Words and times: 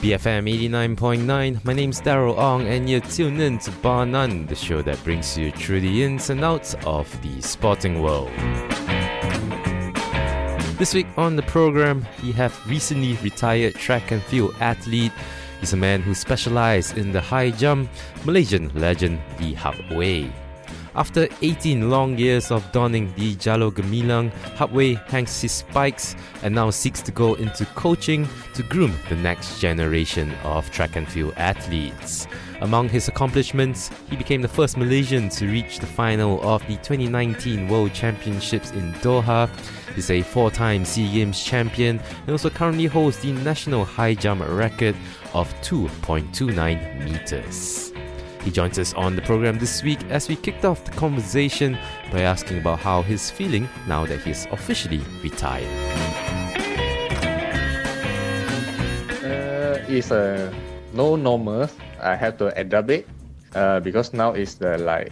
BFM 0.00 0.46
89.9. 0.70 1.64
My 1.64 1.72
name's 1.72 2.02
Daryl 2.02 2.36
Ong, 2.36 2.66
and 2.66 2.88
you're 2.88 3.00
tuned 3.00 3.40
in 3.40 3.58
to 3.60 3.70
Bar 3.70 4.04
None, 4.04 4.44
the 4.44 4.54
show 4.54 4.82
that 4.82 5.02
brings 5.02 5.38
you 5.38 5.50
through 5.50 5.80
the 5.80 6.04
ins 6.04 6.28
and 6.28 6.44
outs 6.44 6.74
of 6.84 7.10
the 7.22 7.40
sporting 7.40 8.02
world. 8.02 8.30
This 10.78 10.92
week 10.92 11.06
on 11.16 11.36
the 11.36 11.42
program, 11.42 12.06
we 12.22 12.32
have 12.32 12.54
recently 12.68 13.14
retired 13.22 13.74
track 13.76 14.10
and 14.12 14.22
field 14.22 14.54
athlete. 14.60 15.12
He's 15.60 15.72
a 15.72 15.78
man 15.78 16.02
who 16.02 16.14
specialized 16.14 16.98
in 16.98 17.12
the 17.12 17.20
high 17.20 17.50
jump, 17.50 17.90
Malaysian 18.26 18.70
legend 18.74 19.18
Lee 19.40 19.54
Hup 19.54 19.76
Wei. 19.90 20.30
After 20.96 21.28
18 21.42 21.90
long 21.90 22.16
years 22.16 22.50
of 22.50 22.72
donning 22.72 23.12
the 23.16 23.34
Jalur 23.36 23.70
Gemilang, 23.70 24.32
Hup 24.56 24.72
Wei 24.72 24.94
hangs 24.94 25.42
his 25.42 25.52
spikes 25.52 26.16
and 26.42 26.54
now 26.54 26.70
seeks 26.70 27.02
to 27.02 27.12
go 27.12 27.34
into 27.34 27.66
coaching 27.74 28.26
to 28.54 28.62
groom 28.62 28.94
the 29.10 29.16
next 29.16 29.60
generation 29.60 30.32
of 30.42 30.70
track 30.70 30.96
and 30.96 31.06
field 31.06 31.34
athletes. 31.36 32.26
Among 32.62 32.88
his 32.88 33.08
accomplishments, 33.08 33.90
he 34.08 34.16
became 34.16 34.40
the 34.40 34.48
first 34.48 34.78
Malaysian 34.78 35.28
to 35.28 35.46
reach 35.46 35.80
the 35.80 35.86
final 35.86 36.40
of 36.42 36.62
the 36.66 36.76
2019 36.76 37.68
World 37.68 37.92
Championships 37.92 38.70
in 38.70 38.94
Doha. 38.94 39.50
He's 39.94 40.10
a 40.10 40.22
four 40.22 40.50
time 40.50 40.86
SEA 40.86 41.12
Games 41.12 41.44
champion 41.44 42.00
and 42.22 42.30
also 42.30 42.48
currently 42.48 42.86
holds 42.86 43.18
the 43.18 43.32
national 43.32 43.84
high 43.84 44.14
jump 44.14 44.42
record 44.48 44.96
of 45.34 45.52
2.29 45.60 47.04
meters. 47.04 47.92
He 48.46 48.52
joins 48.52 48.78
us 48.78 48.94
on 48.94 49.16
the 49.16 49.22
program 49.22 49.58
this 49.58 49.82
week 49.82 49.98
as 50.08 50.28
we 50.28 50.36
kicked 50.36 50.64
off 50.64 50.84
the 50.84 50.92
conversation 50.92 51.76
by 52.12 52.20
asking 52.22 52.58
about 52.58 52.78
how 52.78 53.02
he's 53.02 53.28
feeling 53.28 53.68
now 53.88 54.06
that 54.06 54.20
he's 54.22 54.46
officially 54.52 55.00
retired. 55.20 55.66
Uh, 59.26 59.82
it's 59.90 60.12
a 60.12 60.54
no 60.94 61.16
normal. 61.16 61.68
I 62.00 62.14
have 62.14 62.38
to 62.38 62.54
adapt 62.56 62.88
it 62.90 63.08
uh, 63.56 63.80
because 63.80 64.12
now 64.14 64.30
it's 64.30 64.54
the 64.54 64.78
like 64.78 65.10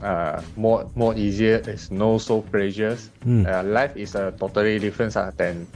uh, 0.00 0.40
more 0.56 0.88
more 0.94 1.14
easier. 1.14 1.60
It's 1.68 1.90
no 1.90 2.16
so 2.16 2.40
pressures. 2.40 3.10
Mm. 3.26 3.44
Uh, 3.44 3.62
life 3.68 3.94
is 3.94 4.14
a 4.14 4.32
totally 4.40 4.78
different 4.78 5.14
uh, 5.18 5.32
than 5.36 5.66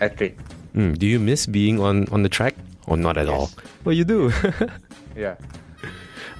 athlete. 0.00 0.38
Mm, 0.76 0.96
do 0.96 1.06
you 1.08 1.18
miss 1.18 1.44
being 1.44 1.80
on, 1.80 2.06
on 2.14 2.22
the 2.22 2.28
track 2.30 2.54
or 2.86 2.96
not 2.96 3.16
at 3.18 3.26
Yes. 3.26 3.34
all? 3.34 3.50
Well, 3.82 3.94
you 3.96 4.04
do. 4.04 4.30
Yeah. 5.16 5.34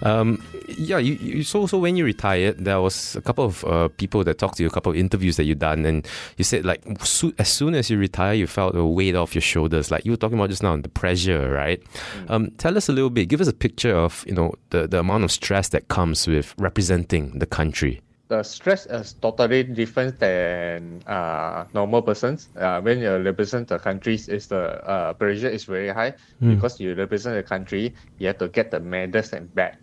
Um, 0.02 0.42
yeah, 0.68 0.98
you, 0.98 1.14
you 1.14 1.42
so 1.44 1.66
so 1.66 1.78
when 1.78 1.96
you 1.96 2.04
retired, 2.04 2.58
there 2.58 2.80
was 2.80 3.16
a 3.16 3.22
couple 3.22 3.44
of 3.44 3.64
uh, 3.64 3.88
people 3.88 4.24
that 4.24 4.38
talked 4.38 4.56
to 4.56 4.62
you, 4.62 4.68
a 4.68 4.72
couple 4.72 4.90
of 4.90 4.98
interviews 4.98 5.36
that 5.36 5.44
you 5.44 5.54
done, 5.54 5.86
and 5.86 6.06
you 6.36 6.44
said 6.44 6.64
like 6.64 6.82
so, 7.04 7.32
as 7.38 7.48
soon 7.48 7.74
as 7.74 7.88
you 7.90 7.98
retire, 7.98 8.34
you 8.34 8.46
felt 8.46 8.74
a 8.74 8.84
weight 8.84 9.14
off 9.14 9.34
your 9.34 9.42
shoulders. 9.42 9.90
Like 9.90 10.04
you 10.04 10.10
were 10.10 10.16
talking 10.16 10.38
about 10.38 10.50
just 10.50 10.62
now, 10.62 10.76
the 10.76 10.88
pressure, 10.88 11.50
right? 11.50 11.80
Um, 12.28 12.50
tell 12.58 12.76
us 12.76 12.88
a 12.88 12.92
little 12.92 13.10
bit. 13.10 13.28
Give 13.28 13.40
us 13.40 13.48
a 13.48 13.52
picture 13.52 13.94
of 13.94 14.24
you 14.26 14.34
know 14.34 14.54
the 14.70 14.88
the 14.88 14.98
amount 14.98 15.24
of 15.24 15.30
stress 15.30 15.68
that 15.70 15.88
comes 15.88 16.26
with 16.26 16.54
representing 16.58 17.38
the 17.38 17.46
country. 17.46 18.00
The 18.28 18.42
stress 18.42 18.86
is 18.86 19.12
totally 19.12 19.62
different 19.62 20.18
than 20.18 21.02
uh, 21.06 21.66
normal 21.74 22.00
persons. 22.00 22.48
Uh, 22.56 22.80
when 22.80 23.00
you 23.00 23.14
represent 23.18 23.68
the 23.68 23.78
countries, 23.78 24.26
is 24.26 24.46
the 24.46 24.80
uh, 24.88 25.12
pressure 25.12 25.50
is 25.50 25.64
very 25.64 25.90
high 25.90 26.14
because 26.40 26.80
you 26.80 26.94
represent 26.94 27.36
the 27.36 27.42
country. 27.42 27.92
You 28.16 28.28
have 28.28 28.38
to 28.38 28.48
get 28.48 28.70
the 28.70 28.80
medals 28.80 29.34
and 29.34 29.54
back. 29.54 29.76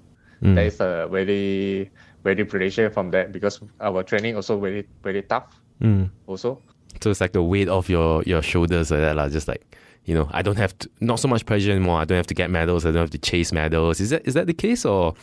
Mm. 0.43 0.55
There 0.55 0.65
is 0.65 0.79
a 0.79 1.07
very 1.11 1.89
very 2.23 2.45
pressure 2.45 2.89
from 2.89 3.11
that 3.11 3.31
because 3.31 3.59
our 3.79 4.03
training 4.03 4.35
also 4.35 4.59
very 4.59 4.85
very 5.03 5.21
tough. 5.23 5.59
Mm. 5.81 6.09
Also, 6.27 6.61
So 7.01 7.09
it's 7.09 7.21
like 7.21 7.31
the 7.33 7.43
weight 7.43 7.69
off 7.69 7.89
your 7.89 8.23
your 8.23 8.41
shoulders 8.41 8.91
like 8.91 9.01
that, 9.01 9.15
like, 9.15 9.31
just 9.31 9.47
like 9.47 9.63
you 10.05 10.15
know, 10.15 10.27
I 10.31 10.41
don't 10.41 10.57
have 10.57 10.73
to, 10.79 10.89
not 11.01 11.19
so 11.19 11.27
much 11.27 11.45
pressure 11.45 11.71
anymore. 11.71 11.99
I 12.01 12.05
don't 12.05 12.15
have 12.15 12.27
to 12.27 12.33
get 12.33 12.49
medals. 12.49 12.85
I 12.85 12.89
don't 12.91 13.01
have 13.01 13.11
to 13.11 13.17
chase 13.19 13.51
medals. 13.51 13.99
Is 13.99 14.09
that 14.09 14.27
is 14.27 14.33
that 14.33 14.47
the 14.47 14.53
case 14.53 14.85
or 14.85 15.13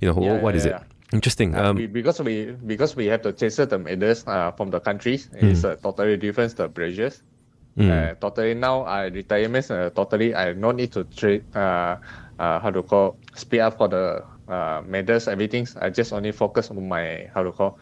you 0.00 0.08
know 0.08 0.20
Yeah, 0.22 0.38
wh- 0.38 0.42
what 0.42 0.54
yeah, 0.54 0.60
it? 0.66 0.66
yeah. 0.70 0.82
Interesting. 1.12 1.54
Uh, 1.54 1.70
Um, 1.70 1.76
we, 1.76 1.86
because 1.86 2.20
we 2.22 2.52
because 2.66 2.94
we 2.96 3.06
have 3.06 3.22
to 3.22 3.32
chase 3.32 3.56
the 3.56 3.78
medals 3.78 4.24
uh, 4.26 4.52
from 4.56 4.70
the 4.70 4.80
countries, 4.80 5.28
it's 5.34 5.64
uh, 5.64 5.74
totally 5.82 6.16
different 6.16 6.56
the 6.56 6.68
pressures. 6.68 7.22
Mm. 7.76 7.90
Uh, 7.90 8.14
totally 8.20 8.54
now 8.54 8.82
I 8.82 9.06
retirement 9.10 9.70
uh, 9.70 9.90
totally 9.90 10.34
I 10.34 10.54
no 10.54 10.70
need 10.72 10.90
to 10.92 11.04
trade 11.04 11.42
uh, 11.54 11.96
uh, 12.38 12.58
how 12.60 12.70
to 12.70 12.82
call 12.82 13.16
speed 13.34 13.60
up 13.60 13.76
for 13.78 13.88
the 13.88 14.22
uh, 14.50 14.82
medals 14.86 15.28
everything. 15.28 15.66
I 15.80 15.90
just 15.90 16.12
only 16.12 16.32
focus 16.32 16.70
on 16.70 16.86
my 16.88 17.28
how 17.34 17.42
to 17.42 17.52
call 17.52 17.78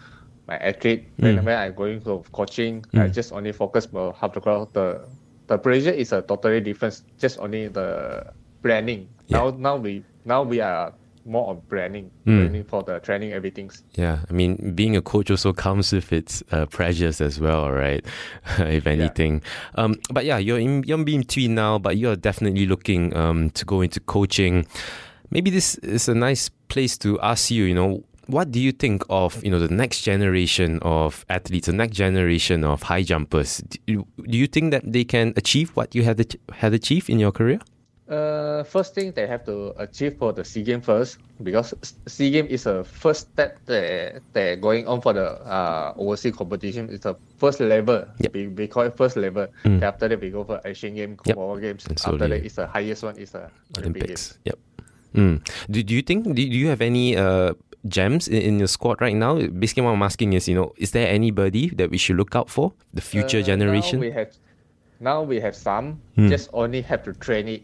my 0.47 0.57
athlete. 0.59 1.09
Whenever 1.17 1.51
I'm 1.55 1.75
going 1.75 2.01
to 2.03 2.23
coaching, 2.33 2.85
I 2.95 3.09
just 3.09 3.33
only 3.33 3.53
focus 3.53 3.89
on 3.93 4.15
how 4.15 4.29
to 4.29 4.41
call 4.41 4.69
the 4.73 5.09
the 5.47 5.59
pressure 5.59 5.91
is 5.91 6.13
a 6.13 6.23
totally 6.23 6.61
different. 6.61 7.03
Just 7.19 7.39
only 7.41 7.69
the 7.69 8.33
planning. 8.63 9.09
Yeah. 9.27 9.39
Now 9.39 9.51
now 9.51 9.77
we 9.77 10.05
now 10.25 10.43
we 10.43 10.61
are 10.61 10.93
more 11.25 11.51
on 11.51 11.61
planning, 11.69 12.11
Mm. 12.27 12.41
planning 12.41 12.65
for 12.65 12.83
the 12.83 13.01
training 13.01 13.33
everything. 13.35 13.71
Yeah, 13.97 14.21
I 14.31 14.33
mean, 14.33 14.73
being 14.75 14.97
a 14.97 15.03
coach 15.03 15.31
also 15.31 15.53
comes 15.53 15.93
with 15.93 16.11
its 16.11 16.43
uh, 16.53 16.65
pressures 16.67 17.21
as 17.21 17.39
well, 17.39 17.71
right? 17.71 18.03
if 18.59 18.87
anything. 18.87 19.43
Um, 19.75 19.97
but 20.11 20.25
yeah, 20.25 20.39
you're 20.39 20.59
in, 20.59 20.85
you're 20.85 20.99
in 20.99 21.05
between 21.05 21.55
now, 21.55 21.79
but 21.79 21.99
you're 21.99 22.17
definitely 22.17 22.65
looking 22.65 23.15
um, 23.15 23.51
to 23.51 23.67
go 23.67 23.83
into 23.83 24.01
coaching. 24.01 24.67
Maybe 25.31 25.51
this 25.51 25.75
is 25.77 26.09
a 26.09 26.15
nice 26.15 26.49
place 26.69 26.97
to 26.99 27.21
ask 27.21 27.51
you, 27.51 27.65
you 27.65 27.75
know, 27.75 28.03
what 28.27 28.51
do 28.53 28.61
you 28.61 28.73
think 28.73 29.03
of, 29.09 29.43
you 29.43 29.51
know, 29.51 29.59
the 29.59 29.73
next 29.75 30.03
generation 30.03 30.79
of 30.83 31.25
athletes, 31.31 31.67
the 31.67 31.73
next 31.73 31.97
generation 31.97 32.63
of 32.65 32.83
high 32.83 33.03
jumpers? 33.03 33.59
Do 33.69 33.79
you, 33.87 34.07
do 34.29 34.37
you 34.37 34.47
think 34.47 34.71
that 34.73 34.91
they 34.91 35.05
can 35.05 35.33
achieve 35.37 35.71
what 35.71 35.95
you 35.95 36.03
had, 36.03 36.37
had 36.53 36.75
achieved 36.75 37.09
in 37.09 37.19
your 37.19 37.33
career? 37.33 37.61
Uh, 38.09 38.65
first 38.65 38.95
thing 38.95 39.13
they 39.13 39.27
have 39.27 39.45
to 39.45 39.75
achieve 39.77 40.17
for 40.19 40.33
the 40.33 40.43
SEA 40.43 40.63
Game 40.63 40.81
first 40.81 41.19
because 41.43 41.75
SEA 42.07 42.31
Game 42.31 42.47
is 42.47 42.65
a 42.65 42.83
first 42.85 43.33
step 43.33 43.59
that 43.67 44.23
they're 44.33 44.57
going 44.57 44.89
on 44.89 45.03
for 45.03 45.13
the 45.13 45.33
uh, 45.45 45.93
overseas 45.97 46.35
competition. 46.35 46.89
It's 46.91 47.05
a 47.05 47.17
first 47.37 47.61
level. 47.61 48.07
Yep. 48.21 48.33
We, 48.33 48.49
we 48.49 48.67
call 48.67 48.85
it 48.85 48.97
first 48.97 49.17
level. 49.19 49.47
Mm. 49.65 49.83
After 49.83 50.09
that 50.09 50.21
we 50.23 50.31
go 50.31 50.43
for 50.43 50.59
Asian 50.65 50.95
Game, 50.95 51.19
Yep. 51.27 51.37
Commonwealth 51.37 51.61
Games. 51.61 51.87
After 51.91 52.17
that 52.17 52.33
it's 52.33 52.55
the 52.55 52.67
highest 52.67 53.03
one 53.03 53.17
is 53.19 53.31
the 53.33 53.51
Olympic 53.77 54.03
Olympics. 54.05 54.07
Games. 54.33 54.39
Yep. 54.45 54.59
Mm. 55.15 55.41
Do, 55.71 55.83
do 55.83 55.95
you 55.95 56.03
think 56.03 56.25
do, 56.25 56.35
do 56.35 56.57
you 56.57 56.69
have 56.69 56.81
any 56.81 57.17
uh, 57.17 57.55
gems 57.87 58.29
in, 58.29 58.43
in 58.43 58.59
your 58.59 58.69
squad 58.69 59.01
right 59.01 59.17
now? 59.17 59.37
Basically, 59.41 59.83
what 59.83 59.93
I'm 59.93 60.03
asking 60.03 60.33
is, 60.35 60.49
you 60.49 60.55
know, 60.55 60.73
is 60.77 60.91
there 60.93 61.09
anybody 61.09 61.71
that 61.77 61.91
we 61.91 61.99
should 61.99 62.17
look 62.17 62.37
out 62.37 62.51
for 62.51 62.73
the 62.95 63.01
future 63.01 63.39
Uh, 63.41 63.43
generation? 63.43 64.01
Now 64.01 64.07
we 64.07 64.13
have, 64.13 64.31
now 65.01 65.23
we 65.23 65.41
have 65.41 65.57
some. 65.57 66.01
Hmm. 66.17 66.29
Just 66.29 66.51
only 66.53 66.83
have 66.83 67.03
to 67.05 67.13
train 67.15 67.49
it. 67.49 67.63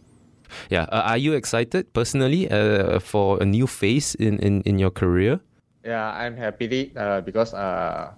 yeah. 0.71 0.87
Uh, 0.93 1.03
are 1.13 1.19
you 1.19 1.35
excited 1.35 1.93
personally 1.93 2.49
uh, 2.51 2.99
for 3.01 3.43
a 3.43 3.45
new 3.45 3.67
phase 3.67 4.15
in, 4.17 4.39
in, 4.39 4.63
in 4.63 4.79
your 4.79 4.91
career? 4.91 5.41
Yeah, 5.85 6.13
I'm 6.17 6.37
happy 6.37 6.93
uh, 6.97 7.21
because 7.21 7.53
uh, 7.53 8.09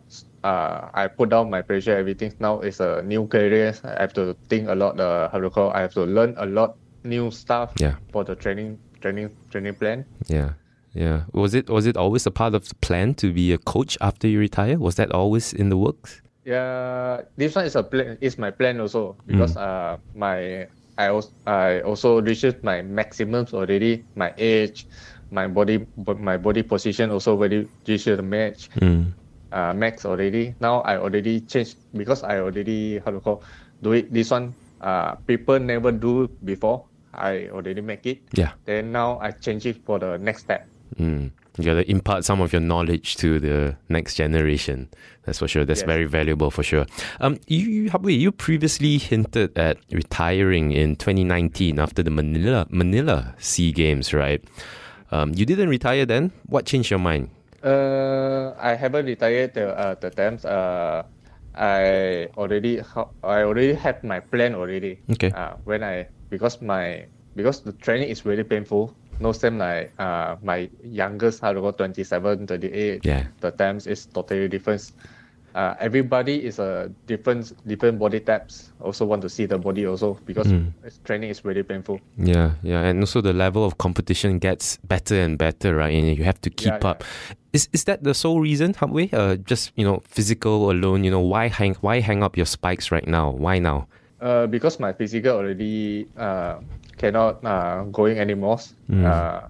uh, 0.45 0.89
I 0.95 1.09
put 1.09 1.31
down 1.31 1.51
my 1.51 1.63
pressure. 1.63 1.97
Everything 1.97 2.33
now 2.39 2.61
is 2.61 2.79
a 2.79 3.03
new 3.03 3.27
career. 3.27 3.75
I 3.83 4.01
have 4.07 4.13
to 4.15 4.37
think 4.49 4.69
a 4.69 4.75
lot. 4.75 5.01
Uh, 5.01 5.29
how 5.31 5.41
to 5.41 5.51
call? 5.51 5.71
I 5.75 5.81
have 5.81 5.93
to 5.95 6.05
learn 6.07 6.35
a 6.39 6.47
lot 6.47 6.77
new 7.03 7.31
stuff 7.31 7.73
Yeah. 7.79 7.95
for 8.13 8.23
the 8.25 8.35
training, 8.35 8.79
training, 9.01 9.31
training 9.51 9.75
plan. 9.75 10.05
Yeah. 10.29 10.53
Yeah. 10.95 11.25
Was 11.33 11.55
it 11.55 11.69
was 11.69 11.85
it 11.85 11.97
always 11.97 12.25
a 12.27 12.31
part 12.31 12.55
of 12.55 12.69
the 12.69 12.75
plan 12.77 13.15
to 13.21 13.33
be 13.33 13.53
a 13.53 13.59
coach 13.59 13.99
after 14.01 14.27
you 14.27 14.39
retire? 14.39 14.79
Was 14.79 14.95
that 14.97 15.13
always 15.13 15.53
in 15.53 15.69
the 15.69 15.77
works? 15.77 16.23
Yeah, 16.45 17.23
this 17.37 17.55
one 17.55 17.67
is 17.67 17.77
a 17.77 17.83
plan. 17.83 18.17
Is 18.21 18.39
my 18.39 18.51
plan 18.51 18.81
also 18.81 19.17
because 19.27 19.53
Hmm. 19.55 19.61
uh 19.61 19.97
my 20.15 20.67
I 20.97 21.09
also 21.13 21.31
I 21.45 21.81
also 21.85 22.23
reached 22.23 22.65
my 22.65 22.81
maximums 22.81 23.53
already. 23.53 24.05
My 24.17 24.33
age, 24.39 24.87
my 25.31 25.47
body, 25.49 25.85
but 26.01 26.17
my 26.17 26.39
body 26.41 26.63
position 26.63 27.11
also 27.11 27.37
very 27.37 27.69
reached 27.85 28.09
the 28.09 28.23
match. 28.25 28.71
Mm. 28.81 29.13
uh, 29.53 29.73
max 29.73 30.05
already. 30.05 30.55
Now 30.61 30.81
I 30.83 30.97
already 30.97 31.41
changed 31.41 31.77
because 31.95 32.23
I 32.23 32.41
already 32.41 32.99
how 33.05 33.11
to 33.13 33.21
call 33.21 33.43
do 33.83 33.93
it. 33.93 34.13
This 34.13 34.31
one 34.31 34.55
uh, 34.81 35.17
people 35.27 35.59
never 35.59 35.93
do 35.93 36.29
before. 36.45 36.85
I 37.17 37.49
already 37.49 37.81
make 37.81 38.07
it. 38.07 38.21
Yeah. 38.33 38.53
Then 38.65 38.93
now 38.93 39.19
I 39.21 39.31
change 39.33 39.67
it 39.67 39.85
for 39.85 39.99
the 39.99 40.19
next 40.19 40.43
step. 40.43 40.69
Mm. 41.01 41.31
You 41.59 41.65
gotta 41.65 41.91
impart 41.91 42.25
some 42.25 42.43
of 42.43 42.53
your 42.53 42.61
knowledge 42.61 43.17
to 43.17 43.41
the 43.41 43.77
next 43.89 44.15
generation. 44.17 44.89
That's 45.25 45.39
for 45.39 45.49
sure. 45.49 45.65
That's 45.65 45.81
Yes. 45.81 45.87
very 45.87 46.05
valuable 46.05 46.51
for 46.51 46.63
sure. 46.63 46.85
Um, 47.19 47.39
you, 47.49 47.59
you, 47.67 47.91
Hup 47.91 48.03
Wei, 48.03 48.13
you 48.13 48.31
previously 48.31 48.99
hinted 48.99 49.57
at 49.59 49.79
retiring 49.91 50.73
in 50.73 50.97
2019 50.97 51.79
after 51.79 52.03
the 52.03 52.11
Manila 52.11 52.67
Manila 52.69 53.35
Sea 53.39 53.73
Games, 53.73 54.13
right? 54.13 54.45
Um, 55.11 55.33
you 55.35 55.47
didn't 55.47 55.71
retire 55.71 56.05
then. 56.05 56.31
What 56.47 56.67
changed 56.67 56.91
your 56.91 57.01
mind? 57.01 57.31
Uh, 57.65 58.53
I 58.61 58.75
haven't 58.77 59.07
retired 59.07 59.55
the 59.55 59.73
uh, 59.73 59.95
the 59.99 60.11
times. 60.11 60.45
Uh, 60.45 61.03
I 61.57 62.29
already 62.37 62.81
I 63.23 63.43
already 63.43 63.75
have 63.75 64.03
my 64.05 64.21
plan 64.21 64.55
already. 64.55 65.01
Okay. 65.13 65.31
Uh, 65.31 65.55
when 65.65 65.83
I 65.83 66.07
because 66.31 66.61
my 66.61 67.07
because 67.35 67.61
the 67.61 67.73
training 67.73 68.09
is 68.09 68.25
really 68.25 68.45
painful. 68.45 68.95
No 69.21 69.33
same 69.33 69.59
like 69.59 69.93
uh 69.99 70.37
my 70.43 70.69
youngest 70.85 71.41
how 71.41 71.53
to 71.53 71.61
go 71.61 71.71
27, 71.71 72.47
28. 72.47 73.05
Yeah. 73.05 73.25
The 73.41 73.51
times 73.51 73.87
is 73.87 74.07
totally 74.07 74.49
different. 74.49 74.93
uh, 75.57 75.75
everybody 75.81 76.45
is 76.45 76.59
a 76.59 76.93
different 77.07 77.53
different 77.67 77.99
body 77.99 78.21
types. 78.21 78.73
Also 78.81 79.07
want 79.07 79.23
to 79.23 79.29
see 79.29 79.47
the 79.47 79.57
body 79.59 79.87
also 79.87 80.21
because 80.27 80.49
Mm. 80.53 80.73
training 81.05 81.31
is 81.31 81.45
really 81.45 81.63
painful. 81.63 81.99
Yeah, 82.19 82.51
yeah, 82.63 82.83
and 82.85 83.01
also 83.01 83.23
the 83.23 83.33
level 83.33 83.65
of 83.65 83.79
competition 83.79 84.39
gets 84.39 84.77
better 84.85 85.17
and 85.17 85.39
better, 85.39 85.75
right? 85.75 85.95
And 85.95 86.17
you 86.17 86.25
have 86.25 86.41
to 86.43 86.51
keep 86.51 86.69
Yeah, 86.69 86.79
yeah. 86.83 87.37
Is 87.57 87.73
is 87.73 87.89
that 87.89 88.05
the 88.05 88.13
sole 88.13 88.45
reason, 88.45 88.77
Hup 88.77 88.93
Wei? 88.93 89.09
Uh, 89.09 89.41
just 89.41 89.73
you 89.81 89.85
know, 89.89 90.05
physical 90.05 90.69
alone. 90.69 91.09
You 91.09 91.11
know, 91.11 91.25
why 91.25 91.49
hang 91.49 91.73
why 91.81 92.05
hang 92.05 92.21
up 92.21 92.37
your 92.37 92.45
spikes 92.45 92.93
right 92.93 93.09
now? 93.09 93.33
Why 93.33 93.57
now? 93.57 93.89
Uh, 94.21 94.45
because 94.45 94.77
my 94.77 94.93
physical 94.93 95.41
already 95.41 96.05
uh, 96.21 96.61
cannot 97.01 97.41
uh, 97.41 97.89
going 97.89 98.21
anymore. 98.21 98.61
Mm. 98.93 99.09
Uh, 99.09 99.49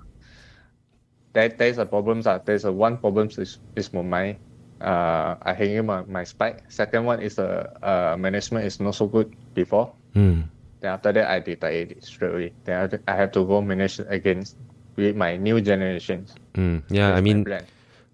that 1.35 1.59
there's 1.59 1.83
a 1.83 1.87
problem. 1.87 2.23
Uh, 2.23 2.39
there's 2.47 2.63
a 2.63 2.71
one 2.71 2.95
problem 2.95 3.27
is 3.27 3.59
is 3.75 3.91
my. 3.91 4.39
Uh, 4.79 5.35
I 5.43 5.57
hanging 5.57 5.83
my, 5.89 6.05
my 6.07 6.23
spike. 6.23 6.63
Second 6.71 7.11
one 7.11 7.19
is 7.25 7.41
the 7.41 7.67
uh, 7.83 8.15
management 8.15 8.69
is 8.71 8.79
not 8.79 8.95
so 8.95 9.09
good 9.09 9.33
before. 9.57 9.91
Hmm. 10.13 10.47
Then 10.85 10.93
after 10.93 11.17
that 11.17 11.27
I 11.27 11.41
retired 11.41 11.97
it 11.97 12.05
straight 12.05 12.31
away. 12.31 12.51
Then 12.69 13.01
I 13.09 13.17
have 13.17 13.33
to- 13.33 13.41
I 13.41 13.47
go 13.49 13.65
manage 13.65 14.05
against 14.05 14.61
with 15.01 15.17
my 15.17 15.41
new 15.41 15.65
generations. 15.65 16.37
Mm. 16.61 16.85
Yeah, 16.93 17.17
I 17.17 17.21
That's 17.21 17.25
my 17.25 17.25
mean. 17.25 17.49
Uh, 17.49 17.65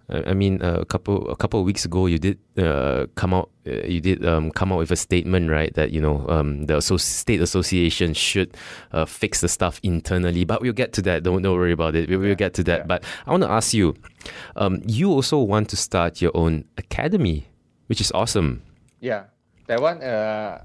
I 0.08 0.34
mean, 0.34 0.62
uh, 0.62 0.78
a 0.80 0.84
couple 0.84 1.30
a 1.30 1.36
couple 1.36 1.60
of 1.60 1.66
weeks 1.66 1.84
ago, 1.84 2.06
you 2.06 2.18
did 2.18 2.38
uh, 2.58 3.06
come 3.14 3.32
out. 3.34 3.50
Uh, 3.66 3.86
you 3.86 4.00
did 4.00 4.24
um, 4.26 4.50
come 4.50 4.72
out 4.72 4.78
with 4.78 4.90
a 4.90 4.96
statement, 4.96 5.50
right? 5.50 5.72
That 5.74 5.90
you 5.92 6.00
know 6.00 6.26
um, 6.28 6.66
the 6.66 6.80
state 6.80 7.40
association 7.40 8.12
should 8.14 8.56
uh, 8.92 9.04
fix 9.06 9.40
the 9.40 9.48
stuff 9.48 9.80
internally. 9.82 10.44
But 10.44 10.60
we'll 10.60 10.72
get 10.74 10.92
to 10.94 11.02
that. 11.02 11.22
Don't 11.22 11.42
don't 11.42 11.56
worry 11.56 11.72
about 11.72 11.94
it. 11.94 12.08
We, 12.08 12.16
will 12.16 12.34
Yeah, 12.34 12.34
get 12.34 12.54
to 12.54 12.64
that. 12.64 12.82
yeah. 12.82 12.86
But 12.86 13.04
I 13.26 13.30
want 13.30 13.42
to 13.44 13.50
ask 13.50 13.72
you. 13.74 13.94
Um, 14.56 14.82
you 14.86 15.10
also 15.10 15.38
want 15.38 15.68
to 15.70 15.76
start 15.76 16.20
your 16.22 16.30
own 16.34 16.64
academy, 16.78 17.46
which 17.86 18.00
is 18.00 18.12
awesome. 18.12 18.62
Yeah, 19.00 19.24
that 19.66 19.80
one. 19.80 20.02
Uh, 20.02 20.62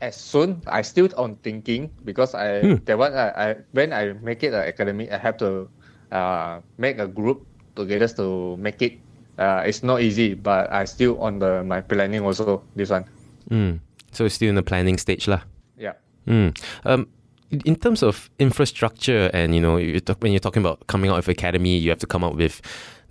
as 0.00 0.16
soon 0.16 0.62
I 0.66 0.82
still 0.82 1.08
on 1.16 1.36
thinking 1.42 1.90
because 2.04 2.34
I 2.34 2.68
Hmm. 2.68 2.76
that 2.84 2.98
one 2.98 3.14
I, 3.14 3.28
I 3.30 3.56
when 3.72 3.92
I 3.92 4.12
make 4.22 4.42
it 4.42 4.54
an 4.54 4.66
academy, 4.68 5.10
I 5.10 5.18
have 5.18 5.36
to 5.38 5.68
uh, 6.12 6.60
make 6.78 6.98
a 6.98 7.08
group 7.08 7.46
together 7.78 8.08
to 8.18 8.56
make 8.58 8.82
it. 8.82 8.98
Uh, 9.38 9.62
it's 9.64 9.82
not 9.86 10.02
easy, 10.02 10.34
but 10.34 10.66
I 10.72 10.84
still 10.84 11.14
on 11.22 11.38
the 11.38 11.62
my 11.62 11.80
planning 11.80 12.26
also 12.26 12.62
this 12.74 12.90
one. 12.90 13.06
Mm. 13.50 13.78
So 14.10 14.26
it's 14.26 14.34
still 14.34 14.50
in 14.50 14.56
the 14.58 14.66
planning 14.66 14.98
stage, 14.98 15.28
lah. 15.30 15.40
Yeah. 15.78 15.94
Mm. 16.26 16.58
Um, 16.84 17.06
in- 17.50 17.76
terms 17.76 18.02
of 18.02 18.28
infrastructure, 18.38 19.30
and 19.32 19.54
you 19.54 19.60
know, 19.60 19.76
you 19.78 20.00
talk, 20.00 20.18
when 20.20 20.32
you're 20.32 20.42
talking 20.42 20.60
about 20.60 20.86
coming 20.88 21.10
out 21.10 21.16
with 21.22 21.28
academy, 21.28 21.78
you 21.78 21.90
have 21.90 22.00
to 22.00 22.06
come 22.06 22.24
up 22.24 22.34
with 22.34 22.60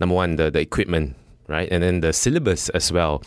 number 0.00 0.14
one 0.14 0.36
the 0.36 0.50
the 0.50 0.60
equipment, 0.60 1.16
right, 1.48 1.68
and 1.72 1.82
then 1.82 2.00
the 2.00 2.12
syllabus 2.12 2.68
as 2.76 2.92
well. 2.92 3.22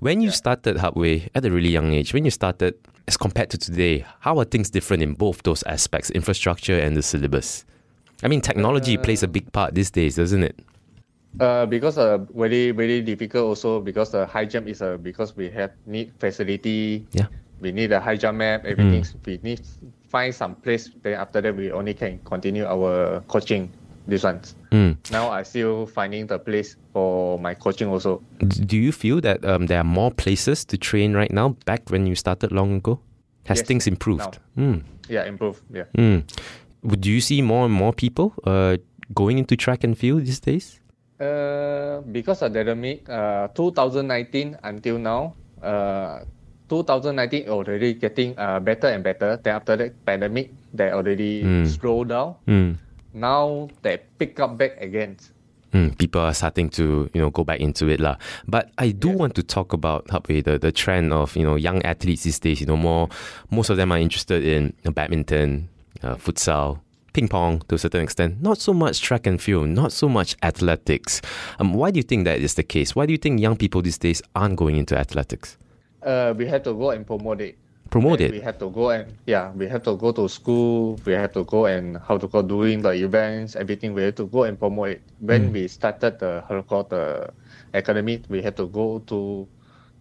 When 0.00 0.20
you 0.20 0.28
Yeah. 0.28 0.42
started 0.42 0.76
Hup 0.78 0.94
Wei 0.96 1.30
at 1.34 1.44
a 1.44 1.50
really 1.50 1.70
young 1.70 1.94
age, 1.94 2.12
when 2.12 2.24
you 2.24 2.30
started 2.30 2.74
as 3.08 3.16
compared 3.16 3.50
to 3.50 3.58
today, 3.58 4.04
how 4.20 4.38
are 4.38 4.44
things 4.44 4.70
different 4.70 5.02
in 5.02 5.14
both 5.14 5.42
those 5.42 5.62
aspects, 5.64 6.10
infrastructure 6.10 6.78
and 6.78 6.94
the 6.96 7.02
syllabus? 7.02 7.64
I 8.22 8.28
mean, 8.28 8.40
technology 8.40 8.96
plays 8.98 9.22
a 9.22 9.28
big 9.28 9.50
part 9.50 9.74
these 9.74 9.90
days, 9.90 10.14
doesn't 10.16 10.42
it? 10.42 10.54
Uh, 11.40 11.64
because 11.66 11.96
uh, 11.96 12.18
very 12.34 12.72
very 12.72 13.00
difficult 13.00 13.44
also 13.44 13.80
because 13.80 14.10
the 14.10 14.26
high 14.26 14.44
jump 14.44 14.68
is 14.68 14.82
uh, 14.82 14.96
because 14.98 15.36
we 15.36 15.48
have 15.48 15.72
need 15.86 16.12
facility. 16.18 17.06
Yeah. 17.12 17.26
We 17.60 17.72
need 17.72 17.92
a 17.92 18.00
high 18.00 18.16
jump 18.16 18.38
map. 18.38 18.64
Everything. 18.64 19.04
We 19.24 19.40
need 19.42 19.60
find 20.08 20.34
some 20.34 20.56
place. 20.56 20.90
Then 21.02 21.14
after 21.14 21.40
that 21.40 21.56
we 21.56 21.72
only 21.72 21.94
can 21.94 22.18
continue 22.24 22.66
our 22.66 23.20
coaching. 23.28 23.70
This 24.04 24.24
ones. 24.24 24.56
Mm. 24.72 24.96
Now 25.12 25.30
I 25.30 25.44
still 25.44 25.86
finding 25.86 26.26
the 26.26 26.36
place 26.36 26.74
for 26.92 27.38
my 27.38 27.54
coaching 27.54 27.88
also. 27.88 28.20
Do 28.40 28.76
you 28.76 28.90
feel 28.90 29.20
that 29.20 29.44
um, 29.44 29.66
there 29.66 29.78
are 29.78 29.84
more 29.84 30.10
places 30.10 30.64
to 30.64 30.76
train 30.76 31.14
right 31.14 31.30
now 31.30 31.50
back 31.66 31.88
when 31.88 32.06
you 32.06 32.16
started 32.16 32.50
long 32.50 32.74
ago? 32.76 32.98
Has 33.46 33.58
Yes, 33.58 33.68
things 33.68 33.86
improved? 33.86 34.38
Mm. 34.58 34.82
Yeah, 35.08 35.24
improved. 35.24 35.62
Yeah. 35.72 35.84
Mm. 35.96 36.24
Would 36.82 37.06
you 37.06 37.20
see 37.20 37.42
more 37.42 37.64
and 37.64 37.72
more 37.72 37.92
people 37.92 38.34
uh, 38.42 38.78
going 39.14 39.38
into 39.38 39.56
track 39.56 39.84
and 39.84 39.96
field 39.96 40.26
these 40.26 40.40
days? 40.40 40.80
Uh, 41.22 42.00
because 42.10 42.42
of 42.42 42.52
the 42.52 42.58
pandemic, 42.58 43.06
uh, 43.08 43.46
2019 43.54 44.58
until 44.64 44.98
now, 44.98 45.34
uh, 45.62 46.18
2019 46.68 47.48
already 47.48 47.94
getting 47.94 48.34
uh, 48.36 48.58
better 48.58 48.88
and 48.88 49.04
better. 49.04 49.38
Then 49.38 49.54
after 49.54 49.76
that 49.76 50.04
pandemic, 50.04 50.50
they 50.74 50.90
already 50.90 51.44
Mm. 51.44 51.66
slow 51.68 52.02
down. 52.02 52.34
Mm. 52.48 52.74
Now 53.14 53.68
they 53.82 53.98
pick 54.18 54.40
up 54.40 54.58
back 54.58 54.80
again. 54.82 55.16
Mm, 55.72 55.96
people 55.96 56.20
are 56.20 56.34
starting 56.34 56.68
to 56.70 57.08
you 57.14 57.20
know 57.22 57.30
go 57.30 57.44
back 57.44 57.60
into 57.60 57.88
it 57.88 58.00
lah. 58.00 58.16
But 58.48 58.68
I 58.76 58.90
do 58.90 59.08
Yes. 59.14 59.18
want 59.22 59.34
to 59.36 59.42
talk 59.46 59.72
about 59.72 60.10
Hup 60.10 60.28
Wei, 60.28 60.42
the, 60.42 60.58
the 60.58 60.72
trend 60.72 61.12
of 61.12 61.36
you 61.36 61.44
know 61.44 61.54
young 61.56 61.80
athletes 61.86 62.24
these 62.24 62.40
days. 62.40 62.60
You 62.60 62.66
know 62.66 62.76
more 62.76 63.08
most 63.48 63.70
of 63.70 63.76
them 63.78 63.92
are 63.92 63.98
interested 64.00 64.42
in 64.44 64.74
badminton, 64.92 65.68
uh, 66.02 66.16
futsal, 66.16 66.80
ping 67.12 67.28
pong 67.28 67.60
to 67.68 67.74
a 67.74 67.78
certain 67.78 68.02
extent. 68.02 68.40
Not 68.40 68.58
so 68.58 68.72
much 68.72 69.00
track 69.00 69.26
and 69.26 69.40
field, 69.40 69.68
not 69.68 69.92
so 69.92 70.08
much 70.08 70.36
athletics. 70.42 71.20
Um, 71.58 71.74
why 71.74 71.90
do 71.90 71.98
you 71.98 72.02
think 72.02 72.24
that 72.24 72.38
is 72.40 72.54
the 72.54 72.62
case? 72.62 72.94
Why 72.96 73.06
do 73.06 73.12
you 73.12 73.18
think 73.18 73.40
young 73.40 73.56
people 73.56 73.82
these 73.82 73.98
days 73.98 74.22
aren't 74.34 74.56
going 74.56 74.76
into 74.76 74.98
athletics? 74.98 75.58
Uh, 76.02 76.34
we 76.36 76.46
have 76.46 76.62
to 76.64 76.74
go 76.74 76.90
and 76.90 77.06
promote 77.06 77.40
it. 77.40 77.58
Promote 77.90 78.22
And 78.22 78.32
We 78.32 78.38
it. 78.38 78.44
have 78.44 78.58
to 78.58 78.70
go 78.70 78.88
and 78.90 79.12
yeah, 79.26 79.52
we 79.52 79.68
have 79.68 79.82
to 79.84 79.96
go 79.96 80.12
to 80.12 80.26
school. 80.28 80.98
We 81.04 81.12
have 81.12 81.32
to 81.34 81.44
go 81.44 81.66
and 81.66 81.98
how 81.98 82.16
to 82.16 82.26
go 82.26 82.40
doing 82.40 82.80
the 82.80 82.90
events, 82.92 83.54
everything. 83.54 83.92
We 83.92 84.02
have 84.04 84.14
to 84.16 84.26
go 84.26 84.44
and 84.44 84.58
promote 84.58 84.88
it. 84.96 85.02
When 85.20 85.52
we 85.52 85.68
started 85.68 86.18
the 86.18 86.42
to 86.48 86.86
the 86.88 87.28
academy, 87.74 88.22
we 88.30 88.40
have 88.40 88.56
to 88.56 88.66
go 88.66 89.00
to 89.12 89.46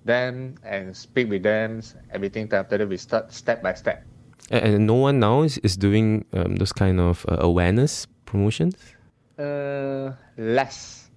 them 0.05 0.55
and 0.63 0.95
speak 0.95 1.29
with 1.29 1.43
them. 1.43 1.81
Everything. 2.11 2.47
After 2.53 2.77
that, 2.77 2.87
we 2.87 2.95
start 2.97 3.33
step 3.33 3.61
by 3.61 3.73
step. 3.73 4.05
And, 4.51 4.85
no 4.85 4.95
one 4.95 5.19
now 5.19 5.43
is, 5.43 5.57
is 5.59 5.77
doing 5.77 6.25
um, 6.33 6.57
those 6.57 6.73
kind 6.73 6.99
of 6.99 7.25
uh, 7.27 7.37
awareness 7.39 8.05
promotions. 8.25 8.75
Uh, 9.39 10.11
less, 10.37 11.09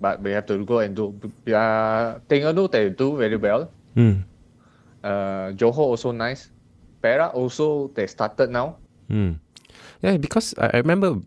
but 0.00 0.20
we 0.20 0.32
have 0.32 0.46
to 0.46 0.64
go 0.64 0.80
and 0.80 0.96
do. 0.96 1.14
Uh, 1.46 2.18
Terengganu 2.28 2.70
they 2.70 2.90
do 2.90 3.16
very 3.16 3.36
well. 3.36 3.70
Mm. 3.96 4.24
Uh, 5.02 5.52
Johor 5.54 5.78
also 5.94 6.10
nice. 6.10 6.50
Perak 7.00 7.34
also 7.34 7.88
they 7.94 8.06
started 8.06 8.50
now. 8.50 8.76
Mm. 9.08 9.38
Yeah, 10.02 10.16
because 10.16 10.54
I, 10.58 10.70
I 10.74 10.76
remember 10.78 11.22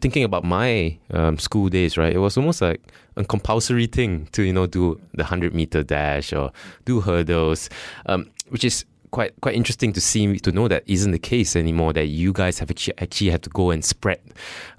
thinking 0.00 0.24
about 0.24 0.44
my 0.44 0.98
um, 1.10 1.38
school 1.38 1.68
days, 1.68 1.96
right? 1.96 2.12
It 2.12 2.18
was 2.18 2.36
almost 2.36 2.60
like 2.60 2.80
a 3.16 3.24
compulsory 3.24 3.86
thing 3.86 4.28
to, 4.32 4.42
you 4.42 4.52
know, 4.52 4.66
do 4.66 5.00
the 5.14 5.22
100 5.22 5.54
meter 5.54 5.82
dash 5.82 6.32
or 6.32 6.52
do 6.84 7.00
hurdles, 7.00 7.70
um, 8.06 8.30
which 8.48 8.64
is 8.64 8.84
quite 9.10 9.32
quite 9.40 9.54
interesting 9.54 9.92
to 9.92 10.00
see, 10.00 10.38
to 10.38 10.52
know 10.52 10.68
that 10.68 10.82
isn't 10.86 11.12
the 11.12 11.18
case 11.18 11.56
anymore, 11.56 11.92
that 11.92 12.06
you 12.06 12.32
guys 12.32 12.58
have 12.58 12.70
actually, 12.70 12.94
actually 12.98 13.30
have 13.30 13.42
to 13.42 13.50
go 13.50 13.70
and 13.70 13.84
spread 13.84 14.20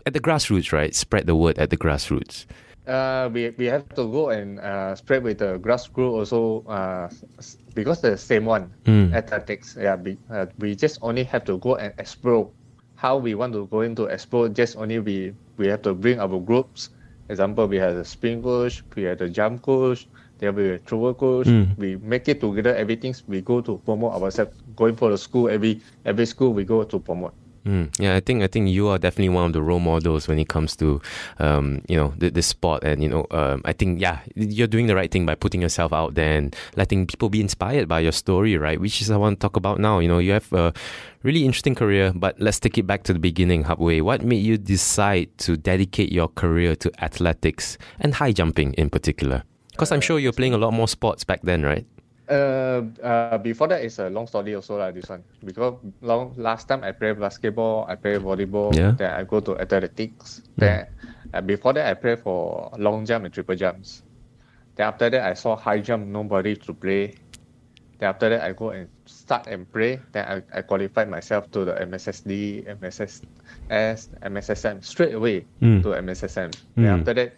at 0.06 0.14
the 0.14 0.20
grassroots, 0.20 0.72
right? 0.72 0.96
Spread 0.96 1.28
the 1.28 1.36
word 1.36 1.58
at 1.60 1.70
the 1.70 1.78
grassroots. 1.78 2.46
Uh, 2.88 3.30
we, 3.32 3.52
we 3.52 3.66
have 3.66 3.88
to 3.90 4.10
go 4.12 4.30
and 4.30 4.60
uh, 4.60 4.96
spread 4.96 5.24
with 5.24 5.38
the 5.38 5.60
grassroots 5.60 6.12
also 6.12 6.64
uh, 6.68 7.08
because 7.76 8.02
the 8.02 8.18
same 8.18 8.46
one 8.46 8.72
Mm. 8.86 9.14
athletics. 9.14 9.78
Yeah, 9.80 9.96
we, 9.96 10.18
uh, 10.32 10.48
we 10.58 10.76
just 10.76 10.98
only 11.02 11.24
have 11.26 11.46
to 11.46 11.58
go 11.60 11.76
and 11.76 11.94
explore 12.00 12.50
how 12.96 13.18
we 13.18 13.36
want 13.36 13.54
to 13.54 13.68
go 13.68 13.82
into 13.82 14.06
explore. 14.06 14.50
Just 14.50 14.76
only 14.78 15.00
we 15.00 15.34
we 15.58 15.68
have 15.68 15.82
to 15.84 15.94
bring 15.94 16.20
our 16.20 16.40
groups. 16.40 16.90
Example, 17.30 17.68
we 17.68 17.78
have 17.78 17.96
the 17.96 18.04
spin 18.04 18.42
coach, 18.44 18.84
we 18.96 19.04
have 19.04 19.20
the 19.20 19.30
jump 19.30 19.62
coach, 19.62 20.08
there 20.42 20.52
will 20.52 20.64
be 20.64 20.70
a 20.76 20.80
thrower 20.80 21.14
coach. 21.14 21.48
Mm. 21.48 21.78
We 21.78 21.96
make 21.98 22.28
it 22.28 22.42
together. 22.42 22.76
Everything 22.76 23.16
we 23.28 23.42
go 23.42 23.62
to 23.62 23.78
promote 23.86 24.22
ourselves. 24.22 24.52
Going 24.76 24.96
for 24.96 25.12
the 25.12 25.18
school 25.18 25.48
every 25.50 25.80
every 26.04 26.26
school 26.26 26.52
we 26.52 26.66
go 26.66 26.84
to 26.84 27.00
promote. 27.00 27.34
Mm, 27.64 27.94
yeah, 28.00 28.16
I 28.16 28.22
think 28.22 28.42
I 28.42 28.48
think 28.48 28.70
you 28.70 28.88
are 28.88 28.98
definitely 28.98 29.30
one 29.30 29.46
of 29.46 29.54
the 29.54 29.62
role 29.62 29.80
models 29.80 30.28
when 30.28 30.40
it 30.40 30.50
comes 30.50 30.76
to, 30.78 31.00
um, 31.38 31.84
you 31.88 31.96
know, 31.96 32.12
the, 32.18 32.32
the 32.32 32.42
sport, 32.42 32.84
and 32.84 33.04
you 33.04 33.10
know, 33.10 33.28
um, 33.30 33.62
I 33.66 33.74
think 33.74 34.02
yeah, 34.02 34.22
you're 34.34 34.66
doing 34.66 34.88
the 34.88 34.96
right 34.96 35.12
thing 35.12 35.28
by 35.28 35.36
putting 35.36 35.62
yourself 35.62 35.94
out 35.94 36.16
there 36.16 36.38
and 36.38 36.56
letting 36.76 37.06
people 37.06 37.30
be 37.30 37.40
inspired 37.40 37.88
by 37.88 38.00
your 38.00 38.14
story, 38.14 38.58
right? 38.58 38.82
Which 38.82 39.00
is 39.00 39.12
I 39.12 39.18
want 39.18 39.40
to 39.40 39.46
talk 39.46 39.58
about 39.58 39.80
now. 39.80 40.00
You 40.00 40.08
know, 40.08 40.18
you 40.18 40.32
have 40.32 40.52
a 40.54 40.74
really 41.22 41.46
interesting 41.46 41.76
career, 41.76 42.12
but 42.16 42.40
let's 42.42 42.60
take 42.60 42.80
it 42.80 42.88
back 42.88 43.04
to 43.04 43.14
the 43.14 43.20
beginning, 43.20 43.66
Hup 43.66 43.78
Wei. 43.78 44.02
What 44.02 44.24
made 44.24 44.42
you 44.42 44.58
decide 44.58 45.30
to 45.46 45.56
dedicate 45.56 46.12
your 46.12 46.30
career 46.30 46.76
to 46.78 46.92
athletics 47.04 47.78
and 48.00 48.16
high 48.16 48.32
jumping 48.32 48.74
in 48.74 48.90
particular? 48.90 49.44
Because 49.82 49.92
I'm 49.94 50.02
sure 50.02 50.20
you're 50.20 50.32
playing 50.32 50.54
a 50.54 50.60
lot 50.60 50.74
more 50.74 50.88
sports 50.88 51.24
back 51.24 51.42
then, 51.42 51.64
right? 51.64 51.88
Uh, 52.30 52.84
uh, 53.02 53.40
before 53.40 53.68
that 53.68 53.82
is 53.84 53.98
a 53.98 54.12
long 54.12 54.28
story 54.28 54.54
also 54.54 54.78
like 54.78 54.94
this 54.94 55.10
one 55.10 55.24
because 55.44 55.74
long 56.02 56.36
last 56.38 56.68
time 56.68 56.84
I 56.84 56.92
play 56.92 57.14
basketball, 57.14 57.88
I 57.90 57.96
play 57.96 58.20
volleyball, 58.20 58.76
Yeah. 58.78 58.92
then 58.92 59.10
I 59.10 59.24
go 59.24 59.40
to 59.40 59.58
athletics. 59.58 60.44
Then 60.56 60.86
uh, 61.34 61.42
before 61.42 61.74
that 61.74 61.88
I 61.90 61.96
play 61.96 62.16
for 62.16 62.70
long 62.78 63.08
jump 63.08 63.26
and 63.26 63.34
triple 63.34 63.56
jumps. 63.56 64.04
Then 64.76 64.86
after 64.86 65.10
that 65.10 65.24
I 65.26 65.34
saw 65.34 65.56
high 65.56 65.80
jump 65.80 66.06
nobody 66.06 66.56
to 66.58 66.74
play. 66.76 67.16
Then 67.98 68.10
after 68.10 68.30
that 68.30 68.44
I 68.46 68.54
go 68.54 68.70
and 68.70 68.88
start 69.08 69.48
and 69.48 69.66
play. 69.74 70.00
Then 70.12 70.44
I, 70.54 70.60
I 70.60 70.62
qualified 70.62 71.10
myself 71.10 71.50
to 71.58 71.66
the 71.66 71.74
MSSD, 71.74 72.70
MSSS, 72.78 73.26
MSSM 74.22 74.86
straight 74.86 75.16
away 75.16 75.44
Mm. 75.60 75.82
to 75.82 75.88
MSSM. 75.98 76.52
Mm. 76.54 76.62
Then 76.78 76.86
after 77.00 77.14
that, 77.16 77.34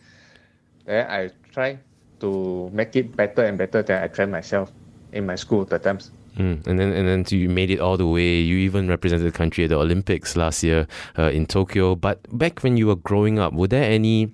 then 0.85 1.07
I 1.09 1.29
try 1.53 1.79
to 2.19 2.69
make 2.73 2.95
it 2.95 3.15
better 3.15 3.43
and 3.43 3.57
better 3.57 3.81
than 3.81 4.03
I 4.03 4.07
train 4.07 4.31
myself 4.31 4.71
in 5.11 5.25
my 5.25 5.35
school 5.35 5.65
the 5.65 5.79
times. 5.79 6.11
Mm. 6.37 6.65
And 6.65 6.79
then, 6.79 6.91
and 6.93 7.07
then 7.07 7.25
you 7.29 7.49
made 7.49 7.69
it 7.69 7.79
all 7.79 7.97
the 7.97 8.07
way. 8.07 8.41
You 8.41 8.57
even 8.57 8.87
represented 8.87 9.27
the 9.27 9.31
country 9.35 9.65
at 9.65 9.69
the 9.69 9.77
Olympics 9.77 10.35
last 10.35 10.63
year 10.63 10.87
uh, 11.17 11.29
in 11.29 11.45
Tokyo. 11.45 11.95
But 11.95 12.25
back 12.31 12.61
when 12.61 12.77
you 12.77 12.87
were 12.87 12.95
growing 12.95 13.37
up, 13.37 13.53
were 13.53 13.67
there 13.67 13.85
any? 13.85 14.33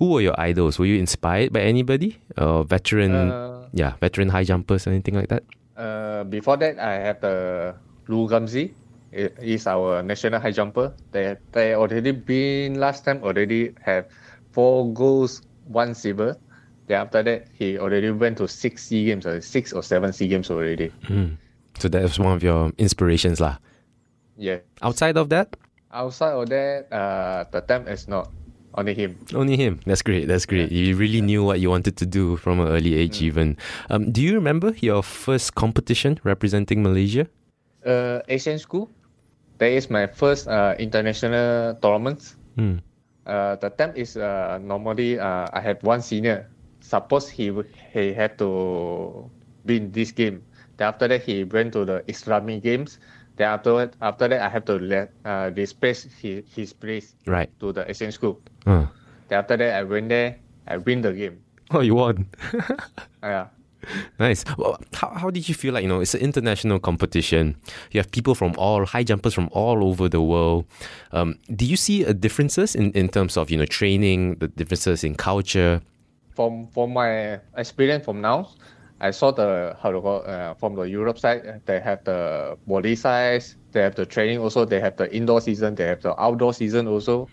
Who 0.00 0.10
were 0.10 0.20
your 0.20 0.34
idols? 0.40 0.78
Were 0.78 0.86
you 0.86 0.98
inspired 0.98 1.52
by 1.52 1.60
anybody? 1.60 2.18
Uh, 2.36 2.64
veteran, 2.64 3.12
Uh, 3.14 3.68
yeah, 3.72 3.94
veteran 4.00 4.30
high 4.30 4.42
jumpers, 4.42 4.86
anything 4.86 5.14
like 5.14 5.28
that? 5.28 5.44
Uh, 5.76 6.24
before 6.24 6.56
that, 6.56 6.78
I 6.78 6.94
have 6.94 7.20
the 7.20 7.74
Loo 8.08 8.26
Kum 8.28 8.48
Zee. 8.48 8.74
He 9.12 9.28
is 9.54 9.66
our 9.66 10.02
national 10.02 10.40
high 10.40 10.56
jumper. 10.56 10.96
They 11.12 11.36
they 11.52 11.74
already 11.76 12.16
been 12.16 12.80
last 12.80 13.04
time 13.04 13.20
already 13.22 13.76
have 13.84 14.08
four 14.56 14.88
goals, 14.92 15.44
one 15.68 15.92
silver. 15.94 16.40
Then 16.86 17.00
after 17.00 17.22
that, 17.22 17.46
he 17.54 17.78
already 17.78 18.10
went 18.10 18.38
to 18.38 18.48
six 18.48 18.86
Sea 18.86 19.06
Games, 19.06 19.26
or 19.26 19.40
six 19.40 19.72
or 19.72 19.82
seven 19.82 20.12
Sea 20.12 20.28
Games 20.28 20.50
already. 20.50 20.90
Mm. 21.08 21.36
So 21.78 21.88
that 21.88 22.02
was 22.02 22.18
one 22.18 22.32
of 22.32 22.42
your 22.42 22.72
inspirations, 22.78 23.40
lah. 23.40 23.58
Yeah. 24.36 24.58
Outside 24.82 25.16
of 25.16 25.28
that, 25.30 25.56
Outside 25.92 26.32
of 26.32 26.48
that, 26.48 26.88
uh, 26.88 27.44
the 27.52 27.60
time 27.60 27.86
is 27.86 28.08
not 28.08 28.32
only 28.74 28.94
him. 28.94 29.18
only 29.34 29.56
him. 29.60 29.80
That's 29.84 30.00
great. 30.00 30.24
That's 30.26 30.46
great. 30.46 30.72
You 30.72 30.96
really 30.96 31.20
knew 31.20 31.44
what 31.44 31.60
you 31.60 31.68
wanted 31.68 31.98
to 31.98 32.06
do 32.06 32.36
from 32.36 32.60
an 32.60 32.68
early 32.68 32.94
age, 32.96 33.20
even. 33.20 33.58
Um, 33.90 34.10
do 34.10 34.22
you 34.22 34.32
remember 34.32 34.72
your 34.80 35.02
first 35.02 35.54
competition 35.54 36.18
representing 36.24 36.82
Malaysia? 36.82 37.28
Uh, 37.84 38.20
Asian 38.28 38.58
school. 38.58 38.88
That 39.58 39.68
is 39.76 39.90
my 39.90 40.06
first 40.06 40.48
uh, 40.48 40.74
international 40.78 41.76
tournament. 41.84 42.36
Mm. 42.56 42.80
Uh, 43.26 43.56
the 43.56 43.68
time 43.68 43.92
is 43.94 44.16
uh, 44.16 44.58
normally 44.64 45.20
uh, 45.20 45.46
I 45.52 45.60
have 45.60 45.84
one 45.84 46.00
senior. 46.00 46.48
Suppose 46.82 47.30
he 47.30 47.48
he 47.94 48.12
had 48.12 48.36
to 48.38 49.30
be 49.64 49.76
in 49.78 49.92
this 49.92 50.12
game. 50.12 50.42
Then 50.76 50.88
after 50.88 51.08
that 51.08 51.22
he 51.22 51.44
went 51.44 51.72
to 51.72 51.84
the 51.86 52.02
Islamic 52.10 52.62
games. 52.62 52.98
Then 53.36 53.48
after 53.48 53.90
after 54.02 54.28
that 54.28 54.40
I 54.42 54.48
have 54.50 54.66
to 54.66 54.76
let 54.76 55.14
uh, 55.24 55.48
displace 55.50 56.04
his, 56.20 56.44
his 56.52 56.72
place 56.74 57.14
Right. 57.26 57.48
to 57.60 57.72
the 57.72 57.88
Asian 57.88 58.12
school. 58.12 58.40
Uh. 58.66 58.86
Then 59.28 59.38
after 59.40 59.56
that 59.56 59.74
I 59.78 59.82
went 59.84 60.08
there. 60.10 60.36
I 60.68 60.76
win 60.76 61.02
the 61.02 61.12
game. 61.12 61.38
Oh, 61.70 61.80
you 61.80 61.94
won. 61.94 62.26
Yeah. 63.22 63.46
Nice. 64.20 64.44
Well, 64.56 64.78
how, 64.94 65.08
how 65.10 65.30
did 65.30 65.48
you 65.48 65.56
feel 65.56 65.74
like, 65.74 65.82
you 65.82 65.88
know, 65.88 66.00
it's 66.00 66.14
an 66.14 66.20
international 66.20 66.78
competition. 66.78 67.56
You 67.90 67.98
have 67.98 68.10
people 68.12 68.36
from 68.36 68.54
all, 68.58 68.84
high 68.86 69.02
jumpers 69.02 69.34
from 69.34 69.48
all 69.50 69.82
over 69.82 70.08
the 70.08 70.20
world. 70.22 70.66
Um, 71.10 71.38
do 71.56 71.64
you 71.66 71.76
see 71.76 72.06
uh, 72.06 72.12
differences 72.12 72.76
in, 72.76 72.92
in 72.92 73.08
terms 73.08 73.36
of, 73.36 73.50
you 73.50 73.56
know, 73.56 73.66
training, 73.66 74.36
the 74.36 74.46
differences 74.48 75.02
in 75.02 75.16
culture? 75.16 75.80
From 76.34 76.68
from 76.68 76.92
my 76.92 77.40
experience 77.56 78.04
from 78.04 78.20
now, 78.20 78.48
I 79.00 79.10
saw 79.10 79.30
the 79.32 79.76
how 79.82 79.90
to 79.92 80.00
call 80.00 80.22
uh, 80.26 80.54
from 80.54 80.74
the 80.76 80.82
Europe 80.84 81.18
side. 81.18 81.46
uh, 81.46 81.58
They 81.66 81.80
have 81.80 82.04
the 82.04 82.56
body 82.66 82.96
size. 82.96 83.56
They 83.72 83.82
have 83.82 83.94
the 83.94 84.06
training 84.06 84.38
also. 84.38 84.64
They 84.64 84.80
have 84.80 84.96
the 84.96 85.08
indoor 85.14 85.40
season. 85.40 85.74
They 85.74 85.86
have 85.86 86.02
the 86.02 86.14
outdoor 86.20 86.54
season 86.54 86.86
also. 86.88 87.28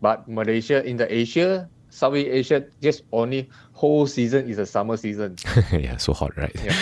But 0.00 0.28
Malaysia 0.28 0.84
in 0.86 0.96
the 0.96 1.12
Asia, 1.12 1.68
Southeast 1.90 2.28
Asia, 2.30 2.64
just 2.80 3.02
only 3.12 3.48
whole 3.72 4.06
season 4.06 4.48
is 4.48 4.58
a 4.58 4.66
summer 4.66 4.96
season. 4.96 5.36
yeah, 5.72 5.96
so 5.96 6.12
hot, 6.12 6.36
right? 6.36 6.54
Yeah, 6.62 6.74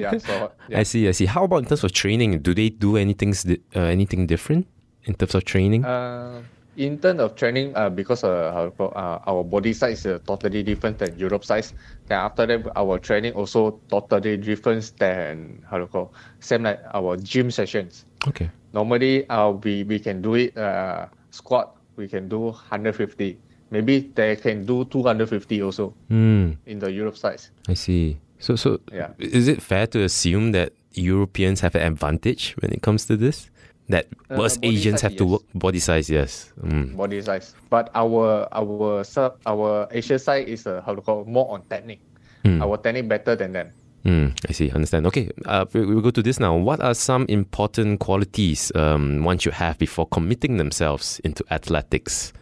yeah. 0.00 0.18
So 0.18 0.52
yeah. 0.68 0.78
I 0.80 0.82
see, 0.84 1.08
I 1.08 1.12
see. 1.12 1.26
How 1.26 1.44
about 1.44 1.58
in 1.58 1.66
terms 1.66 1.84
of 1.84 1.92
training? 1.92 2.40
Do 2.40 2.54
they 2.54 2.70
do 2.70 2.96
anything, 2.96 3.34
uh, 3.76 3.80
anything 3.80 4.26
different 4.26 4.66
in 5.04 5.14
terms 5.14 5.34
of 5.34 5.44
training? 5.44 5.84
Uh, 5.84 6.40
in 6.76 6.98
terms 6.98 7.20
of 7.20 7.34
training, 7.36 7.72
uh, 7.76 7.88
because 7.90 8.24
uh, 8.24 8.70
call, 8.76 8.92
uh, 8.96 9.18
our 9.26 9.44
body 9.44 9.72
size 9.72 10.00
is 10.00 10.06
uh, 10.06 10.18
totally 10.26 10.62
different 10.62 10.98
than 10.98 11.18
Europe 11.18 11.44
size. 11.44 11.72
Then 12.06 12.18
after 12.18 12.46
that, 12.46 12.66
our 12.76 12.98
training 12.98 13.32
also 13.34 13.80
totally 13.88 14.36
different 14.36 14.92
than 14.98 15.62
how 15.70 15.78
to 15.78 15.86
call 15.86 16.12
same 16.40 16.62
like 16.64 16.80
our 16.92 17.16
gym 17.16 17.50
sessions. 17.50 18.04
okay. 18.28 18.50
Normally, 18.72 19.28
uh, 19.28 19.50
we 19.50 19.84
we 19.84 19.98
can 20.00 20.20
do 20.22 20.34
it 20.34 20.56
uh, 20.58 21.06
squat. 21.30 21.76
We 21.96 22.08
can 22.08 22.28
do 22.28 22.50
150. 22.50 23.38
Maybe 23.70 24.10
they 24.14 24.36
can 24.36 24.66
do 24.66 24.84
250 24.84 25.62
also 25.62 25.94
Hmm. 26.08 26.52
in 26.66 26.78
the 26.80 26.90
Europe 26.90 27.16
size. 27.16 27.50
I 27.68 27.74
see. 27.74 28.18
So, 28.38 28.56
so 28.56 28.80
Yeah. 28.92 29.10
is 29.18 29.48
it 29.48 29.62
fair 29.62 29.86
to 29.86 30.02
assume 30.02 30.52
that 30.52 30.72
Europeans 30.92 31.60
have 31.60 31.74
an 31.74 31.82
advantage 31.82 32.54
when 32.60 32.72
it 32.72 32.82
comes 32.82 33.06
to 33.06 33.16
this? 33.16 33.48
That 33.88 34.06
Uh, 34.30 34.42
us 34.42 34.58
Asians 34.62 35.00
size, 35.00 35.12
have 35.12 35.16
to 35.20 35.24
yes. 35.24 35.32
work 35.32 35.42
body 35.54 35.80
size, 35.80 36.08
yes. 36.08 36.52
Mm. 36.62 36.96
Body 36.96 37.20
size, 37.20 37.54
but 37.68 37.90
our 37.94 38.48
our 38.52 39.04
sub 39.04 39.36
our 39.44 39.88
Asian 39.92 40.18
side 40.18 40.48
is 40.48 40.66
uh, 40.66 40.80
how 40.86 40.94
to 40.94 41.02
call 41.04 41.24
more 41.28 41.52
on 41.52 41.62
technique. 41.68 42.00
Hmm. 42.44 42.60
Our 42.62 42.76
technique 42.80 43.08
better 43.08 43.36
than 43.36 43.52
them. 43.52 43.68
Mm, 44.04 44.36
I 44.48 44.52
see, 44.52 44.70
understand. 44.70 45.06
Okay, 45.06 45.30
uh, 45.46 45.64
we 45.72 45.84
will 45.84 46.02
go 46.04 46.10
to 46.10 46.20
this 46.20 46.38
now. 46.38 46.56
What 46.56 46.80
are 46.80 46.92
some 46.92 47.24
important 47.28 48.00
qualities 48.00 48.70
um, 48.74 49.24
one 49.24 49.38
should 49.38 49.54
have 49.54 49.78
before 49.78 50.06
committing 50.08 50.58
themselves 50.58 51.20
into 51.24 51.44
athletics? 51.50 52.32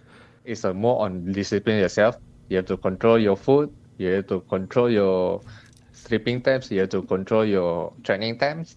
it's 0.44 0.64
a 0.64 0.75
more 0.75 1.04
on 1.04 1.32
discipline 1.32 1.78
yourself. 1.78 2.16
You 2.49 2.58
have 2.58 2.66
to 2.66 2.76
control 2.76 3.18
your 3.18 3.37
food. 3.37 3.72
You 3.99 4.08
have 4.08 4.26
to 4.28 4.40
control 4.40 4.90
your 4.90 5.40
sleeping 5.92 6.42
times. 6.42 6.70
You 6.70 6.80
have 6.80 6.90
to 6.90 7.02
control 7.02 7.44
your 7.44 7.92
training 8.02 8.38
times 8.38 8.76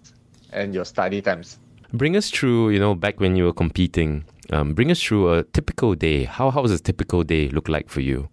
and 0.53 0.73
your 0.73 0.85
study 0.85 1.21
times. 1.21 1.59
Bring 1.95 2.17
us 2.17 2.29
through, 2.29 2.71
you 2.71 2.79
know, 2.79 2.93
back 2.93 3.21
when 3.21 3.37
you 3.37 3.45
were 3.45 3.53
competing. 3.53 4.25
Um, 4.51 4.73
bring 4.73 4.91
us 4.91 5.01
through 5.01 5.31
a 5.31 5.43
typical 5.43 5.95
day. 5.95 6.25
How 6.27 6.51
how 6.51 6.61
does 6.61 6.71
a 6.71 6.79
typical 6.79 7.23
day 7.23 7.47
look 7.49 7.69
like 7.69 7.87
for 7.87 8.01
you? 8.01 8.27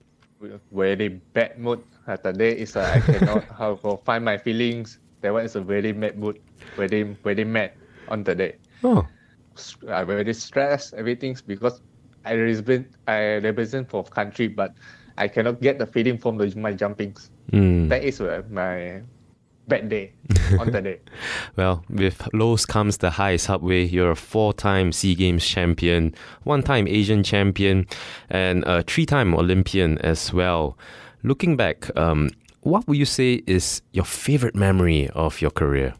Very 0.72 1.22
bad 1.30 1.58
mood. 1.62 1.78
Uh, 2.06 2.16
today 2.16 2.58
is 2.58 2.74
uh, 2.74 2.82
I 2.82 2.98
cannot 2.98 3.46
how 3.58 3.76
to 3.86 4.02
find 4.02 4.24
my 4.24 4.36
feelings. 4.36 4.98
That 5.22 5.32
one 5.32 5.46
is 5.46 5.54
a 5.54 5.62
very 5.62 5.92
mad 5.92 6.18
mood. 6.18 6.42
Very 6.74 7.14
very 7.22 7.44
mad 7.44 7.78
on 8.08 8.26
the 8.26 8.34
day. 8.34 8.58
Oh, 8.82 9.06
I'm 9.86 10.10
very 10.10 10.34
stressed 10.34 10.94
everything 10.94 11.38
because 11.46 11.80
I 12.26 12.34
represent 12.34 12.90
I 13.06 13.38
represent 13.46 13.86
for 13.88 14.02
country, 14.02 14.48
but 14.48 14.74
I 15.16 15.28
cannot 15.28 15.62
get 15.62 15.78
the 15.78 15.86
feeling 15.86 16.18
from 16.18 16.36
the, 16.36 16.50
my 16.58 16.74
jumpings. 16.74 17.30
mm. 17.52 17.88
That 17.88 18.02
is 18.02 18.20
uh, 18.20 18.42
my 18.50 19.06
bad 19.68 19.88
day 19.88 20.12
on 20.58 20.70
the 20.70 20.80
day. 20.82 20.98
Well, 21.56 21.84
with 21.88 22.28
lows 22.32 22.66
comes 22.66 22.98
the 22.98 23.10
highs, 23.10 23.46
Hup 23.46 23.62
Wei. 23.62 23.84
You're 23.84 24.10
a 24.12 24.16
four 24.16 24.52
time 24.52 24.92
SEA 24.92 25.14
Games 25.14 25.46
champion, 25.46 26.14
one 26.44 26.62
time 26.62 26.86
Asian 26.88 27.22
champion, 27.22 27.86
and 28.30 28.64
a 28.64 28.82
three 28.82 29.06
time 29.06 29.34
Olympian 29.34 29.98
as 29.98 30.32
well. 30.32 30.76
Looking 31.22 31.56
back, 31.56 31.94
um, 31.96 32.30
what 32.62 32.86
would 32.88 32.96
you 32.98 33.04
say 33.06 33.42
is 33.46 33.82
your 33.92 34.04
favorite 34.04 34.54
memory 34.54 35.08
of 35.10 35.40
your 35.40 35.50
career? 35.50 35.94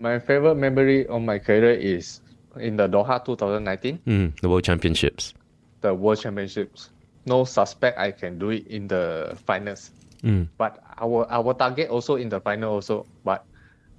My 0.00 0.18
favorite 0.18 0.56
memory 0.56 1.06
of 1.06 1.22
my 1.22 1.38
career 1.38 1.70
is 1.72 2.20
in 2.58 2.76
the 2.76 2.88
Doha 2.88 3.24
2019, 3.24 3.98
Mm, 4.06 4.40
the 4.40 4.48
World 4.48 4.64
Championships. 4.64 5.34
the 5.80 5.94
World 5.94 6.20
Championships. 6.20 6.90
No 7.26 7.44
suspect 7.44 7.98
I 7.98 8.10
can 8.12 8.38
do 8.38 8.50
it 8.50 8.66
in 8.66 8.86
the 8.88 9.36
finals. 9.46 9.90
Mm. 10.24 10.48
But 10.56 10.80
our 10.98 11.28
our 11.28 11.52
target 11.52 11.90
also 11.90 12.16
in 12.16 12.28
the 12.28 12.40
final 12.40 12.80
also. 12.80 13.06
But 13.24 13.44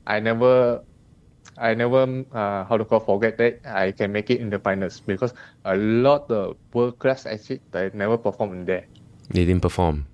I 0.07 0.19
never, 0.19 0.81
I 1.57 1.73
never 1.75 2.25
uh, 2.33 2.65
how 2.65 2.77
to 2.77 2.85
call 2.85 2.99
forget 2.99 3.37
that 3.37 3.61
I 3.63 3.91
can 3.91 4.11
make 4.11 4.29
it 4.29 4.41
in 4.41 4.49
the 4.49 4.59
finals 4.59 4.99
because 4.99 5.33
a 5.63 5.77
lot 5.77 6.29
of 6.31 6.57
world 6.73 6.97
class 6.97 7.25
athletes 7.25 7.63
they 7.71 7.91
never 7.93 8.17
perform 8.17 8.53
in 8.53 8.65
there. 8.65 8.85
They 9.29 9.45
didn't 9.45 9.61
perform. 9.61 10.07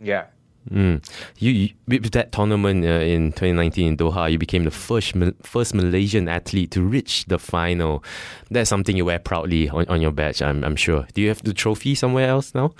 Yeah. 0.00 0.26
Mm. 0.70 1.04
You, 1.38 1.50
you 1.52 1.68
with 1.86 2.12
that 2.12 2.32
tournament 2.32 2.84
uh, 2.84 3.04
in 3.04 3.32
2019 3.32 3.86
in 3.86 3.96
Doha, 3.96 4.30
you 4.30 4.38
became 4.38 4.64
the 4.64 4.70
first 4.70 5.14
first 5.42 5.74
Malaysian 5.74 6.28
athlete 6.28 6.70
to 6.72 6.82
reach 6.82 7.24
the 7.26 7.38
final. 7.38 8.04
That's 8.50 8.68
something 8.68 8.96
you 8.96 9.04
wear 9.04 9.18
proudly 9.18 9.68
on, 9.68 9.86
on 9.88 10.00
your 10.00 10.12
badge. 10.12 10.42
I'm 10.42 10.64
I'm 10.64 10.76
sure. 10.76 11.06
Do 11.14 11.20
you 11.20 11.28
have 11.28 11.42
the 11.42 11.54
trophy 11.54 11.94
somewhere 11.94 12.28
else 12.28 12.54
now? 12.54 12.72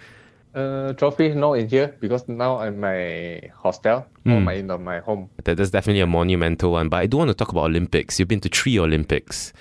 Uh, 0.55 0.93
trophy 0.95 1.35
no 1.35 1.55
in 1.55 1.69
here 1.69 1.95
because 2.01 2.27
now 2.27 2.59
I'm 2.59 2.81
my 2.81 3.41
hostel 3.55 4.07
or 4.25 4.41
my 4.41 4.55
in 4.55 4.67
my 4.83 4.99
home. 5.01 5.29
That, 5.45 5.57
that's 5.57 5.71
definitely 5.71 6.01
a 6.01 6.07
monumental 6.07 6.73
one. 6.73 6.89
But 6.89 6.99
I 6.99 7.07
do 7.07 7.19
want 7.19 7.29
to 7.29 7.35
talk 7.35 7.53
about 7.53 7.67
Olympics. 7.67 8.19
You've 8.19 8.29
been 8.29 8.41
to 8.41 8.49
three 8.49 8.79
Olympics. 8.79 9.53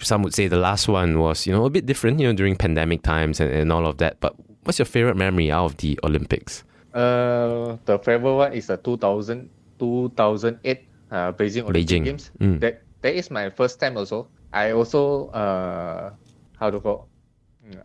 Some 0.00 0.22
would 0.22 0.34
say 0.34 0.46
the 0.46 0.56
last 0.56 0.86
one 0.86 1.18
was, 1.18 1.46
you 1.46 1.52
know, 1.52 1.64
a 1.64 1.70
bit 1.70 1.86
different, 1.86 2.20
you 2.20 2.28
know, 2.28 2.32
during 2.32 2.56
pandemic 2.56 3.02
times 3.02 3.40
and, 3.40 3.50
and 3.50 3.72
all 3.72 3.86
of 3.86 3.98
that. 3.98 4.20
But 4.20 4.36
what's 4.62 4.78
your 4.78 4.86
favorite 4.86 5.16
memory 5.16 5.50
out 5.50 5.64
of 5.64 5.76
the 5.78 5.98
Olympics? 6.04 6.62
Uh, 6.94 7.76
the 7.84 7.98
favorite 7.98 8.34
one 8.34 8.52
is 8.52 8.68
the 8.68 8.76
2000, 8.76 9.50
2008 9.78 10.88
uh, 11.10 11.32
Beijing 11.32 11.62
Olympic 11.62 11.86
Beijing. 11.86 12.04
Games. 12.04 12.30
Mm. 12.38 12.60
That 12.60 12.82
that 13.02 13.14
is 13.14 13.30
my 13.30 13.50
first 13.50 13.80
time 13.80 13.96
also. 13.96 14.28
I 14.52 14.72
also 14.72 15.28
uh, 15.30 16.12
how 16.58 16.70
to 16.70 16.80
call? 16.80 17.08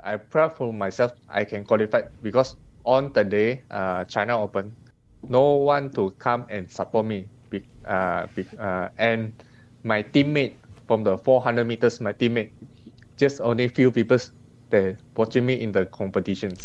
I 0.03 0.17
proud 0.17 0.55
for 0.55 0.73
myself. 0.73 1.13
I 1.29 1.43
can 1.43 1.63
qualify 1.63 2.01
because 2.21 2.55
on 2.85 3.11
the 3.13 3.23
day 3.23 3.61
uh, 3.71 4.03
China 4.05 4.41
Open, 4.41 4.75
no 5.27 5.55
one 5.55 5.89
to 5.91 6.11
come 6.19 6.45
and 6.49 6.69
support 6.69 7.05
me. 7.05 7.25
Be, 7.49 7.63
uh, 7.85 8.27
be, 8.35 8.45
uh, 8.59 8.89
and 8.97 9.33
my 9.83 10.03
teammate 10.03 10.53
from 10.87 11.03
the 11.03 11.17
400 11.17 11.65
meters, 11.65 12.01
my 12.01 12.13
teammate, 12.13 12.51
just 13.17 13.41
only 13.41 13.67
few 13.67 13.91
people 13.91 14.17
they 14.69 14.97
watching 15.15 15.45
me 15.45 15.61
in 15.61 15.71
the 15.71 15.85
competitions. 15.87 16.59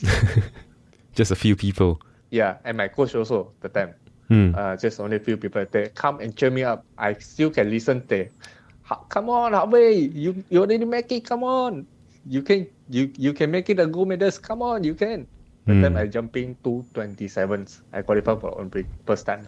Just 1.14 1.30
a 1.30 1.36
few 1.36 1.56
people. 1.56 2.00
Yeah, 2.30 2.56
and 2.64 2.76
my 2.76 2.88
coach 2.88 3.14
also 3.14 3.52
the 3.60 3.68
time. 3.68 3.94
Hmm. 4.28 4.54
Uh, 4.54 4.76
just 4.76 5.00
only 5.00 5.18
few 5.18 5.36
people 5.36 5.64
they 5.70 5.88
come 5.94 6.20
and 6.20 6.36
cheer 6.36 6.50
me 6.50 6.62
up. 6.62 6.84
I 6.96 7.14
still 7.14 7.50
can 7.50 7.70
listen. 7.70 8.04
They, 8.06 8.30
come 9.08 9.28
on, 9.28 9.52
Hup 9.52 9.70
Wei, 9.70 9.94
you 9.94 10.44
you 10.48 10.60
already 10.60 10.84
make 10.84 11.10
it. 11.12 11.24
Come 11.24 11.42
on, 11.42 11.86
you 12.26 12.42
can 12.42 12.66
you 12.90 13.10
you 13.16 13.32
can 13.32 13.50
make 13.50 13.68
it 13.70 13.78
a 13.80 13.86
gold 13.86 14.08
medals. 14.08 14.38
Come 14.38 14.62
on, 14.62 14.84
you 14.84 14.94
can. 14.94 15.26
The 15.66 15.74
Hmm. 15.74 15.82
time 15.82 15.96
I 15.96 16.06
jumping 16.06 16.56
two 16.64 16.84
twenty 16.94 17.28
sevens. 17.28 17.82
I 17.92 18.02
qualified 18.02 18.40
for 18.40 18.50
Olympic 18.54 18.86
first 19.06 19.26
time. 19.26 19.46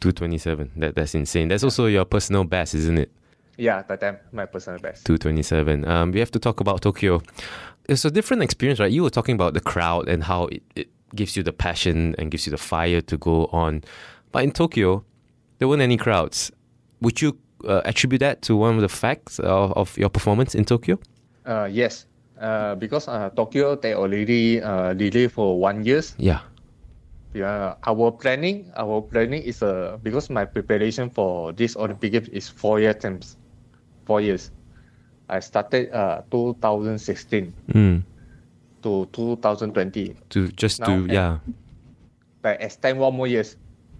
227. 0.00 0.70
That 0.76 0.94
that's 0.94 1.14
insane. 1.14 1.48
That's 1.48 1.64
also 1.64 1.86
your 1.86 2.04
personal 2.04 2.44
best, 2.44 2.74
isn't 2.74 2.98
it? 2.98 3.10
Yeah, 3.56 3.82
that 3.82 4.00
time 4.00 4.18
my 4.32 4.46
personal 4.46 4.78
best. 4.78 5.04
227. 5.06 5.84
Um, 5.88 6.12
we 6.12 6.20
have 6.20 6.30
to 6.30 6.38
talk 6.38 6.60
about 6.60 6.80
Tokyo. 6.82 7.20
It's 7.88 8.04
a 8.04 8.10
different 8.10 8.42
experience, 8.42 8.78
right? 8.80 8.92
You 8.92 9.02
were 9.02 9.10
talking 9.10 9.34
about 9.34 9.54
the 9.54 9.60
crowd 9.60 10.08
and 10.08 10.22
how 10.24 10.44
it, 10.46 10.62
it 10.76 10.88
gives 11.14 11.36
you 11.36 11.42
the 11.42 11.52
passion 11.52 12.14
and 12.18 12.30
gives 12.30 12.46
you 12.46 12.50
the 12.50 12.58
fire 12.58 13.00
to 13.00 13.16
go 13.16 13.46
on. 13.46 13.82
But 14.30 14.44
in 14.44 14.52
Tokyo, 14.52 15.04
there 15.58 15.66
weren't 15.68 15.82
any 15.82 15.96
crowds. 15.96 16.52
Would 17.00 17.20
you 17.20 17.36
uh, 17.66 17.80
attribute 17.84 18.20
that 18.20 18.42
to 18.42 18.54
one 18.56 18.74
of 18.76 18.80
the 18.82 18.88
facts 18.88 19.40
of, 19.40 19.72
of 19.72 19.96
your 19.98 20.10
performance 20.10 20.54
in 20.54 20.64
Tokyo? 20.64 20.98
Uh, 21.46 21.68
yes. 21.70 22.06
Uh, 22.38 22.74
because 22.76 23.08
uh, 23.08 23.30
Tokyo 23.34 23.74
they 23.76 23.94
already 23.94 24.62
uh, 24.62 24.94
delayed 24.94 25.32
for 25.32 25.58
one 25.58 25.84
years. 25.84 26.14
Yeah. 26.18 26.40
Yeah, 27.34 27.74
our 27.86 28.10
planning, 28.12 28.72
our 28.76 29.02
planning 29.02 29.42
is 29.42 29.62
uh, 29.62 29.98
because 30.02 30.30
my 30.30 30.44
preparation 30.46 31.10
for 31.10 31.52
this 31.52 31.76
Olympic 31.76 32.12
Games 32.12 32.28
is 32.30 32.48
four 32.48 32.80
year 32.80 32.94
terms, 32.94 33.36
four 34.06 34.20
years. 34.20 34.50
I 35.28 35.40
started 35.40 35.92
uh 35.92 36.22
2016 36.30 37.52
Mm. 37.74 38.02
to 38.82 39.06
2020. 39.12 40.16
To 40.30 40.48
just 40.56 40.80
Now, 40.80 40.86
to 40.86 41.06
yeah. 41.06 41.38
Like 42.44 42.60
extend 42.62 42.98
one 42.98 43.14
more 43.14 43.26
years, 43.26 43.56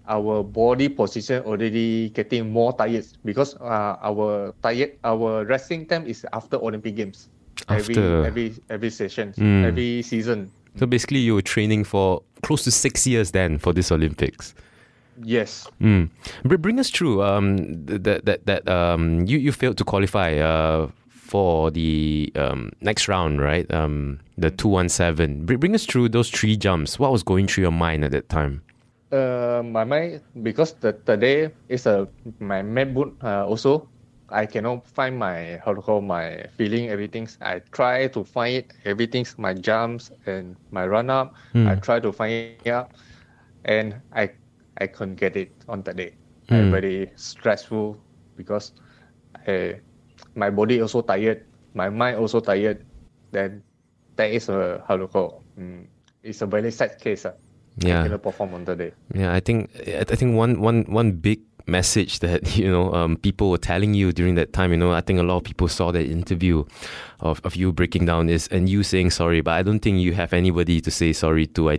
our 0.07 0.43
body 0.43 0.89
position 0.89 1.43
already 1.45 2.11
getting 2.11 2.51
more 2.51 2.73
tired 2.73 3.05
because 3.25 3.55
uh, 3.61 3.99
our 4.01 4.55
tired 4.63 4.97
our 5.05 5.45
resting 5.45 5.87
time 5.87 6.07
is 6.07 6.25
after 6.33 6.57
Olympic 6.57 6.95
Games. 6.97 7.29
After. 7.69 8.25
Every 8.25 8.27
every 8.27 8.55
every 8.71 8.91
session, 8.91 9.33
Mm. 9.37 9.65
every 9.65 10.03
season. 10.03 10.51
So 10.79 10.87
basically, 10.87 11.19
you 11.19 11.35
were 11.35 11.43
training 11.43 11.85
for 11.85 12.23
close 12.43 12.63
to 12.65 12.71
six 12.71 13.07
years 13.07 13.33
then 13.33 13.59
for 13.59 13.73
this 13.73 13.91
Olympics. 13.91 14.55
Yes. 15.25 15.67
Mm. 15.81 16.11
Br- 16.45 16.57
Bring 16.57 16.79
us 16.79 16.91
through 16.91 17.23
um, 17.25 17.57
that 17.87 18.25
that 18.25 18.47
that 18.47 18.69
um, 18.69 19.25
you 19.27 19.39
you 19.39 19.51
failed 19.53 19.77
to 19.79 19.85
qualify 19.85 20.39
uh, 20.39 20.87
for 21.11 21.71
the 21.73 22.31
um, 22.37 22.71
next 22.81 23.09
round, 23.09 23.41
right? 23.43 23.67
Um, 23.75 24.21
the 24.39 24.51
two 24.51 24.69
one 24.69 24.89
seven. 24.89 25.45
Bring 25.45 25.75
us 25.75 25.85
through 25.87 26.11
those 26.11 26.31
three 26.31 26.57
jumps. 26.57 26.99
What 26.99 27.11
was 27.11 27.23
going 27.25 27.49
through 27.49 27.63
your 27.63 27.73
mind 27.75 28.05
at 28.05 28.13
that 28.13 28.29
time? 28.29 28.63
Uh, 29.11 29.63
my 29.65 29.85
mind 29.85 30.21
because 30.43 30.75
the, 30.81 30.95
the 31.07 31.17
day 31.17 31.51
is 31.69 31.87
a 31.87 32.07
my 32.41 32.63
MacBook 32.63 33.17
uh, 33.25 33.47
also 33.47 33.89
I 34.31 34.47
cannot 34.47 34.87
find 34.87 35.19
my 35.19 35.61
how 35.65 35.75
to 35.75 35.81
call 35.83 36.01
my 36.01 36.47
feeling 36.57 36.89
everything. 36.89 37.29
I 37.41 37.61
try 37.73 38.09
to 38.09 38.25
find 38.25 38.57
it 38.57 38.73
everything 38.85 39.27
my 39.39 39.55
jumps 39.55 40.11
and 40.27 40.57
my 40.71 40.87
run 40.87 41.11
up. 41.11 41.35
I 41.65 41.77
try 41.77 42.01
to 42.01 42.13
find 42.13 42.33
it 42.33 42.47
out, 42.47 42.69
and 43.43 43.75
I 43.93 44.09
I 44.59 44.67
couldn't 44.69 44.97
get 44.99 45.17
it 45.19 45.39
on 45.53 45.69
the 45.71 45.79
day. 45.79 46.13
I 46.51 46.51
Mm. 46.55 46.71
very 46.71 47.11
stressful 47.17 48.03
because 48.37 48.73
I, 49.47 49.81
my 50.35 50.51
body 50.51 50.81
also 50.81 51.03
tired, 51.03 51.47
my 51.75 51.89
mind 51.91 52.17
also 52.19 52.41
tired. 52.41 52.85
Then 53.33 53.65
that 54.17 54.31
is 54.31 54.49
a 54.49 54.85
how 54.89 54.97
to 54.97 55.09
call. 55.09 55.45
Mm, 55.59 55.89
it's 56.23 56.43
a 56.43 56.47
very 56.47 56.71
sad 56.71 56.99
case. 57.01 57.25
Uh. 57.27 57.35
I 57.89 57.97
Yeah. 57.97 57.99
cannot 57.99 58.23
perform 58.23 58.55
on 58.55 58.65
the 58.65 58.77
day. 58.77 58.93
Yeah, 59.15 59.33
I 59.33 59.41
think 59.41 59.71
I 59.87 60.05
I 60.05 60.17
think 60.17 60.37
one 60.37 60.61
one 60.61 60.85
one 60.89 61.19
big 61.25 61.48
message 61.69 62.21
that 62.21 62.57
you 62.57 62.71
know 62.71 62.93
um, 62.93 63.17
people 63.17 63.51
were 63.51 63.59
telling 63.59 63.95
you 63.95 64.13
during 64.13 64.35
that 64.37 64.53
time. 64.53 64.73
You 64.73 64.79
know, 64.79 64.93
I 64.93 65.01
think 65.01 65.21
a 65.21 65.23
lot 65.23 65.37
of 65.37 65.45
people 65.45 65.69
saw 65.69 65.93
that 65.93 66.05
interview 66.05 66.65
of, 67.21 67.41
of 67.45 67.57
you 67.57 67.73
breaking 67.73 68.07
down 68.07 68.27
this 68.27 68.49
and 68.49 68.69
you 68.69 68.83
saying 68.83 69.11
sorry, 69.11 69.41
but 69.41 69.53
I 69.53 69.63
don't 69.63 69.81
think 69.81 70.01
you 70.01 70.15
have 70.15 70.33
anybody 70.33 70.81
to 70.81 70.91
say 70.91 71.13
sorry 71.13 71.47
to. 71.49 71.71
I, 71.71 71.79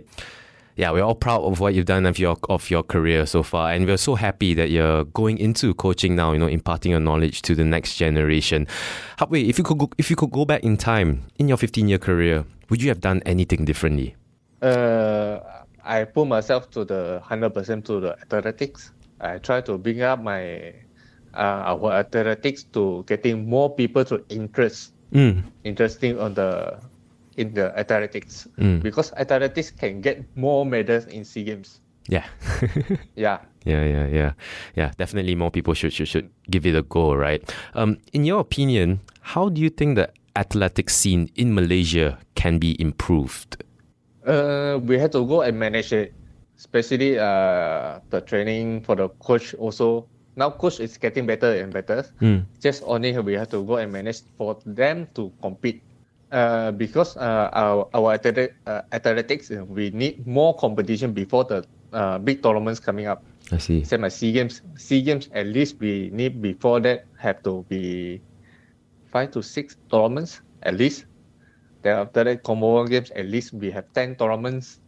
yeah, 0.76 0.92
we're 0.92 1.02
all 1.02 1.14
proud 1.14 1.42
of 1.42 1.60
what 1.60 1.74
you've 1.74 1.86
done 1.86 2.06
of 2.06 2.18
your 2.18 2.36
of 2.48 2.70
your 2.70 2.82
career 2.82 3.26
so 3.26 3.42
far, 3.42 3.72
and 3.72 3.86
we're 3.86 3.98
so 3.98 4.14
happy 4.14 4.54
that 4.54 4.70
you're 4.70 5.04
going 5.04 5.38
into 5.38 5.74
coaching 5.74 6.16
now. 6.16 6.32
You 6.32 6.38
know, 6.38 6.46
imparting 6.46 6.92
your 6.92 7.00
knowledge 7.00 7.42
to 7.42 7.54
the 7.54 7.64
next 7.64 7.96
generation. 7.96 8.66
Wait, 9.28 9.46
if 9.46 9.58
you 9.58 9.64
could 9.64 9.78
go, 9.78 9.90
if 9.98 10.08
you 10.08 10.16
could 10.16 10.30
go 10.30 10.44
back 10.44 10.62
in 10.64 10.76
time 10.76 11.24
in 11.38 11.48
your 11.48 11.58
15 11.58 11.88
year 11.88 11.98
career, 11.98 12.44
would 12.70 12.82
you 12.82 12.88
have 12.88 13.00
done 13.00 13.20
anything 13.26 13.64
differently? 13.64 14.14
Uh, 14.62 15.40
I 15.84 16.04
put 16.04 16.26
myself 16.26 16.70
to 16.70 16.84
the 16.84 17.20
hundred 17.24 17.50
percent 17.50 17.84
to 17.86 18.00
the 18.00 18.16
athletics. 18.20 18.92
I 19.20 19.38
try 19.38 19.60
to 19.62 19.76
bring 19.78 20.02
up 20.02 20.22
my 20.22 20.72
uh, 21.34 21.76
our 21.76 21.92
athletics 21.92 22.64
to 22.72 23.04
getting 23.06 23.48
more 23.48 23.70
people 23.74 24.04
to 24.06 24.24
interest 24.28 24.92
Mm. 25.10 25.42
interesting 25.66 26.18
on 26.22 26.34
the 26.38 26.78
in 27.36 27.50
the 27.54 27.74
athletics 27.78 28.46
Mm. 28.58 28.78
because 28.82 29.10
athletics 29.18 29.70
can 29.74 30.00
get 30.00 30.22
more 30.38 30.62
medals 30.64 31.06
in 31.10 31.24
Sea 31.26 31.42
Games. 31.44 31.80
Yeah. 32.06 32.26
Yeah. 33.18 33.38
Yeah, 33.66 33.84
yeah, 33.84 34.06
yeah, 34.06 34.32
yeah. 34.78 34.90
Definitely, 34.96 35.34
more 35.34 35.50
people 35.50 35.74
should 35.74 35.92
should, 35.92 36.08
should 36.08 36.30
give 36.48 36.64
it 36.64 36.74
a 36.78 36.82
go, 36.86 37.12
right? 37.14 37.42
Um, 37.74 37.98
in 38.14 38.24
your 38.24 38.40
opinion, 38.40 39.00
how 39.20 39.50
do 39.50 39.60
you 39.60 39.68
think 39.68 39.96
the 39.98 40.08
athletics 40.38 40.94
scene 40.96 41.28
in 41.36 41.54
Malaysia 41.54 42.16
can 42.38 42.56
be 42.58 42.78
improved? 42.80 43.58
Uh, 44.24 44.78
we 44.80 44.96
have 44.98 45.10
to 45.12 45.26
go 45.26 45.42
and 45.42 45.58
manage 45.58 45.92
it, 45.92 46.14
especially 46.60 47.16
uh 47.16 48.04
the 48.12 48.20
training 48.20 48.84
for 48.84 48.94
the 48.94 49.08
coach 49.24 49.56
also. 49.56 50.04
Now 50.36 50.52
coach 50.52 50.78
is 50.78 51.00
getting 51.00 51.24
better 51.24 51.56
and 51.56 51.72
better. 51.72 52.04
Mm. 52.20 52.44
Just 52.60 52.84
only 52.84 53.16
we 53.18 53.32
have 53.34 53.48
to 53.50 53.64
go 53.64 53.80
and 53.80 53.88
manage 53.90 54.22
for 54.36 54.60
them 54.68 55.08
to 55.16 55.32
compete. 55.40 55.80
Uh, 56.30 56.70
because 56.70 57.16
uh, 57.18 57.50
our 57.50 57.90
our 57.90 58.14
athletic, 58.14 58.54
uh, 58.68 58.86
athletics 58.92 59.50
uh, 59.50 59.66
we 59.66 59.90
need 59.90 60.22
more 60.28 60.54
competition 60.54 61.10
before 61.10 61.42
the 61.42 61.66
uh, 61.90 62.22
big 62.22 62.38
tournaments 62.38 62.78
coming 62.78 63.10
up. 63.10 63.24
I 63.50 63.58
see. 63.58 63.82
Same 63.82 64.06
as 64.06 64.14
Sea 64.14 64.30
Games. 64.30 64.62
Sea 64.78 65.02
Games 65.02 65.26
at 65.34 65.50
least 65.50 65.80
we 65.82 66.08
need 66.14 66.38
before 66.38 66.78
that 66.86 67.02
have 67.18 67.42
to 67.42 67.66
be 67.66 68.22
five 69.10 69.34
to 69.34 69.42
six 69.42 69.74
tournaments 69.90 70.38
at 70.62 70.78
least. 70.78 71.10
Then 71.82 71.98
after 71.98 72.22
that 72.22 72.44
Commonwealth 72.46 72.94
Games 72.94 73.10
at 73.18 73.26
least 73.26 73.50
we 73.50 73.74
have 73.74 73.90
ten 73.90 74.14
tournaments. 74.14 74.78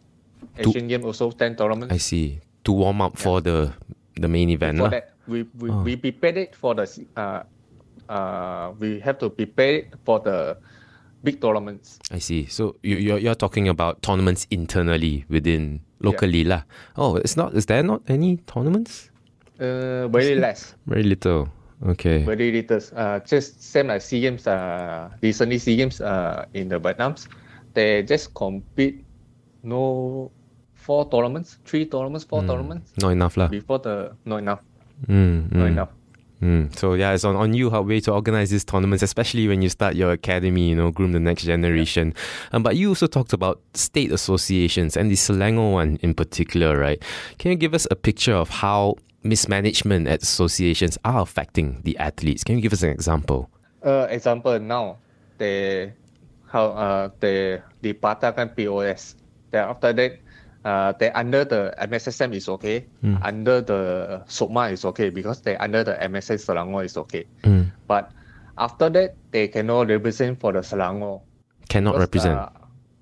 Asian 0.57 0.87
Games 0.87 1.05
also 1.05 1.31
ten 1.31 1.55
tournaments. 1.55 1.93
I 1.93 1.97
see. 1.97 2.39
To 2.63 2.71
warm 2.71 3.01
up 3.01 3.17
for 3.17 3.41
the 3.41 3.71
the 4.15 4.27
main 4.27 4.49
event, 4.49 4.77
For 4.79 4.89
that 4.89 5.11
we 5.27 5.43
we, 5.59 5.69
Oh. 5.69 5.83
we 5.83 5.95
prepare 5.95 6.37
it 6.37 6.55
for 6.55 6.75
the 6.75 6.85
uh 7.17 7.43
uh 8.09 8.71
we 8.79 8.99
have 8.99 9.17
to 9.19 9.29
prepare 9.29 9.75
it 9.83 9.87
for 10.05 10.19
the 10.19 10.57
big 11.23 11.39
tournaments. 11.41 11.99
I 12.11 12.19
see. 12.19 12.45
So 12.47 12.75
you 12.83 12.97
you're, 12.97 13.19
you're 13.19 13.35
talking 13.35 13.67
about 13.67 14.01
tournaments 14.01 14.47
internally 14.51 15.25
within 15.29 15.79
locally, 15.99 16.43
lah. 16.43 16.63
Oh, 16.95 17.15
it's 17.15 17.35
not. 17.35 17.53
Is 17.55 17.65
there 17.65 17.83
not 17.83 18.01
any 18.07 18.37
tournaments? 18.47 19.09
Uh, 19.59 20.07
very 20.07 20.35
less, 20.35 20.75
Very 20.87 21.03
little. 21.03 21.47
Okay. 21.83 22.23
very 22.23 22.51
little. 22.51 22.79
Uh, 22.95 23.19
just 23.27 23.59
same 23.61 23.87
like 23.87 24.01
Sea 24.01 24.21
Games. 24.21 24.47
Uh, 24.47 25.09
recently 25.21 25.59
Sea 25.59 25.75
Games. 25.75 25.99
Uh, 25.99 26.45
in 26.53 26.67
the 26.69 26.79
Vietnams, 26.79 27.27
they 27.73 28.03
just 28.03 28.33
compete. 28.33 29.02
No, 29.63 30.31
four 30.75 31.09
tournaments, 31.09 31.57
three 31.65 31.85
tournaments, 31.85 32.25
four 32.25 32.43
tournaments 32.43 32.91
Not 32.99 33.09
enough, 33.15 33.37
lah. 33.37 33.47
before 33.47 33.79
the 33.79 34.11
not 34.25 34.37
enough, 34.37 34.61
Mm, 35.07 35.51
not 35.51 35.65
mm. 35.65 35.71
enough. 35.71 35.89
Mm. 36.43 36.75
So 36.77 36.93
yeah, 36.95 37.13
it's 37.13 37.23
on, 37.23 37.35
on 37.35 37.53
you, 37.53 37.69
Hup 37.69 37.85
Wei, 37.85 38.01
to 38.01 38.11
organize 38.11 38.51
these 38.51 38.65
tournaments, 38.65 39.01
especially 39.01 39.47
when 39.47 39.61
you 39.61 39.69
start 39.69 39.95
your 39.95 40.11
academy, 40.11 40.67
you 40.69 40.75
know, 40.75 40.91
groom 40.91 41.13
the 41.13 41.19
next 41.19 41.43
generation. 41.43 42.13
Um, 42.51 42.63
but 42.63 42.75
you 42.75 42.89
also 42.89 43.07
talked 43.07 43.31
about 43.31 43.61
state 43.73 44.11
associations 44.11 44.97
and 44.97 45.09
the 45.09 45.15
Selangor 45.15 45.71
one 45.71 45.99
in 46.03 46.13
particular, 46.13 46.77
right? 46.77 47.01
Can 47.39 47.51
you 47.51 47.57
give 47.57 47.73
us 47.73 47.87
a 47.89 47.95
picture 47.95 48.35
of 48.35 48.49
how 48.49 48.95
mismanagement 49.23 50.07
at 50.07 50.21
associations 50.21 50.97
are 51.05 51.21
affecting 51.21 51.79
the 51.83 51.97
athletes? 51.97 52.43
Can 52.43 52.55
you 52.55 52.61
give 52.61 52.73
us 52.73 52.83
an 52.83 52.89
example? 52.89 53.49
Uh, 53.81 54.07
example 54.09 54.59
now, 54.59 54.97
they 55.37 55.93
how 56.51 56.67
uh 56.75 57.09
they 57.19 57.63
dipatakan 57.81 58.51
POS. 58.55 59.15
Then 59.53 59.69
after 59.69 59.93
that, 59.93 60.17
uh, 60.65 60.91
they 60.97 61.11
under 61.13 61.45
the 61.45 61.73
MSSM 61.77 62.33
is 62.33 62.49
okay. 62.49 62.89
Under 63.21 63.61
the 63.61 64.23
SOMA 64.25 64.73
is 64.73 64.83
okay 64.85 65.09
because 65.13 65.41
they 65.45 65.55
under 65.57 65.83
the 65.85 65.93
MSS 66.09 66.45
Selangor 66.49 66.83
is 66.83 66.97
okay. 66.97 67.25
Mm. 67.43 67.69
But 67.85 68.11
after 68.57 68.89
that, 68.89 69.13
they 69.29 69.47
cannot 69.47 69.87
represent 69.93 70.39
for 70.41 70.51
the 70.51 70.65
Selangor. 70.65 71.21
Cannot 71.69 71.93
Because, 71.93 72.01
represent. 72.01 72.39
uh, 72.39 72.49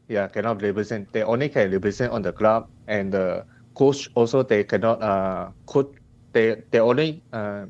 yeah, 0.10 0.28
cannot 0.28 0.62
represent. 0.62 1.08
They 1.14 1.24
only 1.24 1.48
can 1.48 1.72
represent 1.72 2.12
on 2.12 2.22
the 2.22 2.34
club 2.36 2.68
and 2.88 3.14
the 3.14 3.46
coach 3.74 4.10
also 4.16 4.44
they 4.44 4.64
cannot 4.68 5.02
uh 5.02 5.50
coach. 5.66 5.88
They 6.34 6.64
they 6.72 6.80
only 6.80 7.24
uh 7.32 7.66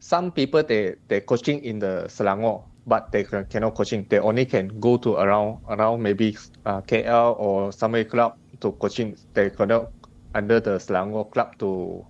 some 0.00 0.32
people 0.32 0.62
they 0.64 0.96
they 1.08 1.20
coaching 1.20 1.60
in 1.64 1.78
the 1.80 2.08
Selangor, 2.08 2.64
but 2.86 3.12
they 3.12 3.24
can, 3.24 3.44
cannot 3.46 3.74
coaching. 3.74 4.06
They 4.08 4.18
only 4.18 4.46
can 4.46 4.80
go 4.80 4.96
to 4.98 5.14
around 5.14 5.58
around 5.68 6.02
maybe 6.02 6.36
uh, 6.66 6.80
KL 6.82 7.38
or 7.38 7.72
somewhere 7.72 8.04
club 8.04 8.36
to 8.60 8.72
coaching. 8.72 9.16
They 9.34 9.50
cannot 9.50 9.92
under 10.34 10.60
the 10.60 10.78
Selangor 10.78 11.30
club 11.30 11.58
to 11.58 12.04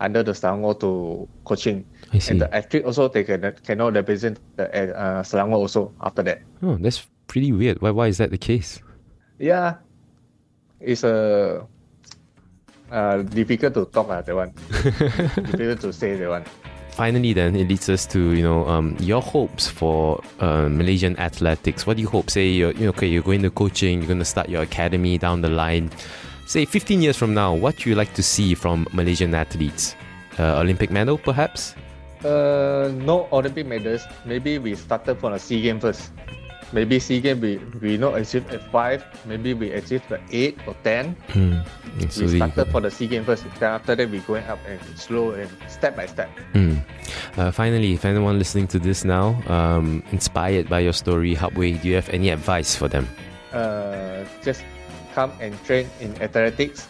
under 0.00 0.22
the 0.22 0.32
Selangor 0.32 0.78
to 0.80 1.28
coaching. 1.44 1.84
I 2.12 2.18
see. 2.18 2.32
And 2.32 2.42
the 2.42 2.54
athlete 2.54 2.84
also 2.84 3.08
they 3.08 3.24
can, 3.24 3.54
cannot 3.64 3.94
represent 3.94 4.38
the 4.56 4.66
uh, 4.96 5.22
Selangor 5.22 5.54
also 5.54 5.92
after 6.00 6.22
that. 6.22 6.42
Oh, 6.62 6.76
that's 6.76 7.06
pretty 7.26 7.52
weird. 7.52 7.80
Why, 7.80 7.90
why 7.90 8.06
is 8.08 8.18
that 8.18 8.30
the 8.30 8.38
case? 8.38 8.80
Yeah, 9.38 9.76
it's 10.80 11.04
a 11.04 11.66
uh, 12.90 13.22
difficult 13.22 13.74
to 13.74 13.86
talk 13.86 14.08
uh, 14.10 14.20
that 14.20 14.34
one. 14.34 14.52
difficult 15.50 15.80
to 15.80 15.92
say 15.92 16.16
that 16.16 16.28
one. 16.28 16.44
Finally, 16.92 17.32
then 17.32 17.56
it 17.56 17.68
leads 17.68 17.88
us 17.88 18.04
to 18.06 18.34
you 18.34 18.42
know 18.42 18.66
um, 18.68 18.96
your 19.00 19.22
hopes 19.22 19.66
for 19.66 20.22
uh, 20.40 20.68
Malaysian 20.68 21.18
athletics. 21.18 21.86
What 21.86 21.96
do 21.96 22.02
you 22.02 22.08
hope? 22.08 22.30
Say 22.30 22.48
you 22.48 22.68
okay, 22.68 23.06
you're 23.06 23.22
going 23.22 23.42
to 23.42 23.50
coaching, 23.50 23.98
you're 24.00 24.08
going 24.08 24.18
to 24.18 24.26
start 24.26 24.48
your 24.48 24.62
academy 24.62 25.16
down 25.16 25.40
the 25.40 25.48
line. 25.48 25.90
Say 26.46 26.66
15 26.66 27.00
years 27.00 27.16
from 27.16 27.32
now, 27.32 27.54
what 27.54 27.78
do 27.78 27.88
you 27.88 27.96
like 27.96 28.12
to 28.14 28.22
see 28.22 28.54
from 28.54 28.86
Malaysian 28.92 29.34
athletes? 29.34 29.96
Uh, 30.38 30.60
Olympic 30.60 30.90
medal, 30.90 31.16
perhaps? 31.16 31.74
Uh, 32.24 32.92
no 32.94 33.26
Olympic 33.32 33.66
medals. 33.66 34.04
Maybe 34.26 34.58
we 34.58 34.74
started 34.74 35.18
from 35.18 35.32
a 35.32 35.38
SEA 35.38 35.62
Games 35.62 35.80
first. 35.80 36.10
Maybe 36.72 36.98
SEA 36.98 37.20
Games 37.20 37.40
we, 37.40 37.60
we 37.80 37.96
not 37.96 38.16
achieve 38.16 38.48
at 38.50 38.64
5, 38.72 39.26
maybe 39.26 39.52
we 39.52 39.72
achieve 39.72 40.02
the 40.08 40.20
8 40.30 40.58
or 40.66 40.74
10. 40.82 41.12
Hmm. 41.28 41.60
We 42.00 42.08
So 42.08 42.26
started 42.26 42.72
for 42.72 42.80
the 42.80 42.90
SEA 42.90 43.06
Games 43.08 43.26
first. 43.26 43.44
Then 43.60 43.72
after 43.72 43.94
that 43.94 44.08
we 44.08 44.20
going 44.20 44.44
up 44.44 44.58
and 44.66 44.80
slow 44.96 45.32
and 45.32 45.50
step 45.68 45.96
by 45.96 46.06
step. 46.06 46.30
Hmm. 46.52 46.80
Uh, 47.36 47.50
finally, 47.50 47.92
if 47.92 48.04
anyone 48.04 48.38
listening 48.38 48.66
to 48.68 48.78
this 48.78 49.04
now, 49.04 49.36
um, 49.48 50.02
inspired 50.12 50.68
by 50.68 50.80
your 50.80 50.92
story, 50.92 51.34
Hup 51.34 51.52
Wei, 51.54 51.72
do 51.72 51.88
you 51.88 51.94
have 51.94 52.08
any 52.08 52.30
advice 52.30 52.74
for 52.74 52.88
them? 52.88 53.06
Uh, 53.52 54.24
just 54.42 54.64
come 55.14 55.32
and 55.40 55.52
train 55.64 55.88
in 56.00 56.16
athletics. 56.22 56.88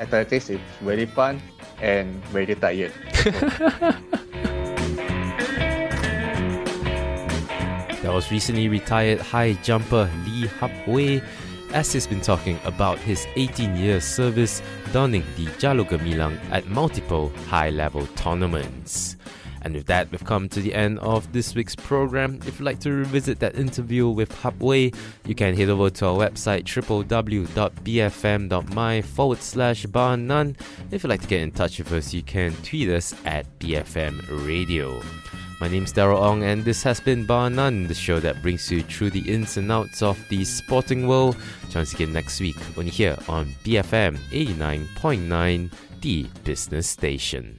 Athletics 0.00 0.48
is 0.48 0.60
very 0.80 1.06
fun 1.06 1.40
and 1.80 2.08
very 2.32 2.54
tired. 2.54 2.92
That 8.04 8.12
was 8.12 8.30
recently 8.30 8.68
retired 8.68 9.18
high 9.18 9.54
jumper 9.62 10.10
Lee 10.26 10.46
Hup 10.46 10.70
Wei, 10.86 11.22
as 11.72 11.90
he's 11.90 12.06
been 12.06 12.20
talking 12.20 12.60
about 12.66 12.98
his 12.98 13.26
18 13.36 13.76
year 13.76 13.98
service 13.98 14.60
donning 14.92 15.24
the 15.38 15.46
Jalur 15.46 15.88
Gemilang 15.88 16.38
at 16.50 16.68
multiple 16.68 17.32
high 17.48 17.70
level 17.70 18.06
tournaments. 18.08 19.16
And 19.62 19.74
with 19.74 19.86
that, 19.86 20.10
we've 20.12 20.22
come 20.22 20.50
to 20.50 20.60
the 20.60 20.74
end 20.74 20.98
of 20.98 21.32
this 21.32 21.54
week's 21.54 21.74
program. 21.74 22.40
If 22.46 22.58
you'd 22.58 22.66
like 22.66 22.80
to 22.80 22.92
revisit 22.92 23.38
that 23.38 23.56
interview 23.56 24.10
with 24.10 24.30
Hup 24.32 24.60
Wei, 24.60 24.92
you 25.24 25.34
can 25.34 25.56
head 25.56 25.70
over 25.70 25.88
to 25.88 26.06
our 26.08 26.28
website 26.28 26.64
www.bfm.my 26.64 27.42
forward 29.00 29.40
slash 29.40 29.86
bar 29.86 30.18
none. 30.18 30.58
If 30.90 31.04
you'd 31.04 31.08
like 31.08 31.22
to 31.22 31.28
get 31.28 31.40
in 31.40 31.52
touch 31.52 31.78
with 31.78 31.90
us, 31.90 32.12
you 32.12 32.22
can 32.22 32.52
tweet 32.56 32.90
us 32.90 33.14
at 33.24 33.46
BFM 33.60 34.46
Radio. 34.46 35.00
My 35.60 35.68
name's 35.68 35.92
Daryl 35.92 36.20
Ong, 36.20 36.42
and 36.42 36.64
this 36.64 36.82
has 36.82 36.98
been 36.98 37.26
Bar 37.26 37.48
None, 37.48 37.86
the 37.86 37.94
show 37.94 38.18
that 38.18 38.42
brings 38.42 38.70
you 38.72 38.82
through 38.82 39.10
the 39.10 39.32
ins 39.32 39.56
and 39.56 39.70
outs 39.70 40.02
of 40.02 40.18
the 40.28 40.44
sporting 40.44 41.06
world. 41.06 41.36
Join 41.70 41.82
us 41.82 41.94
again 41.94 42.12
next 42.12 42.40
week 42.40 42.56
you're 42.76 42.84
here 42.84 43.16
on 43.28 43.46
BFM 43.64 44.18
89.9, 44.32 45.72
the 46.00 46.26
business 46.42 46.88
station. 46.88 47.58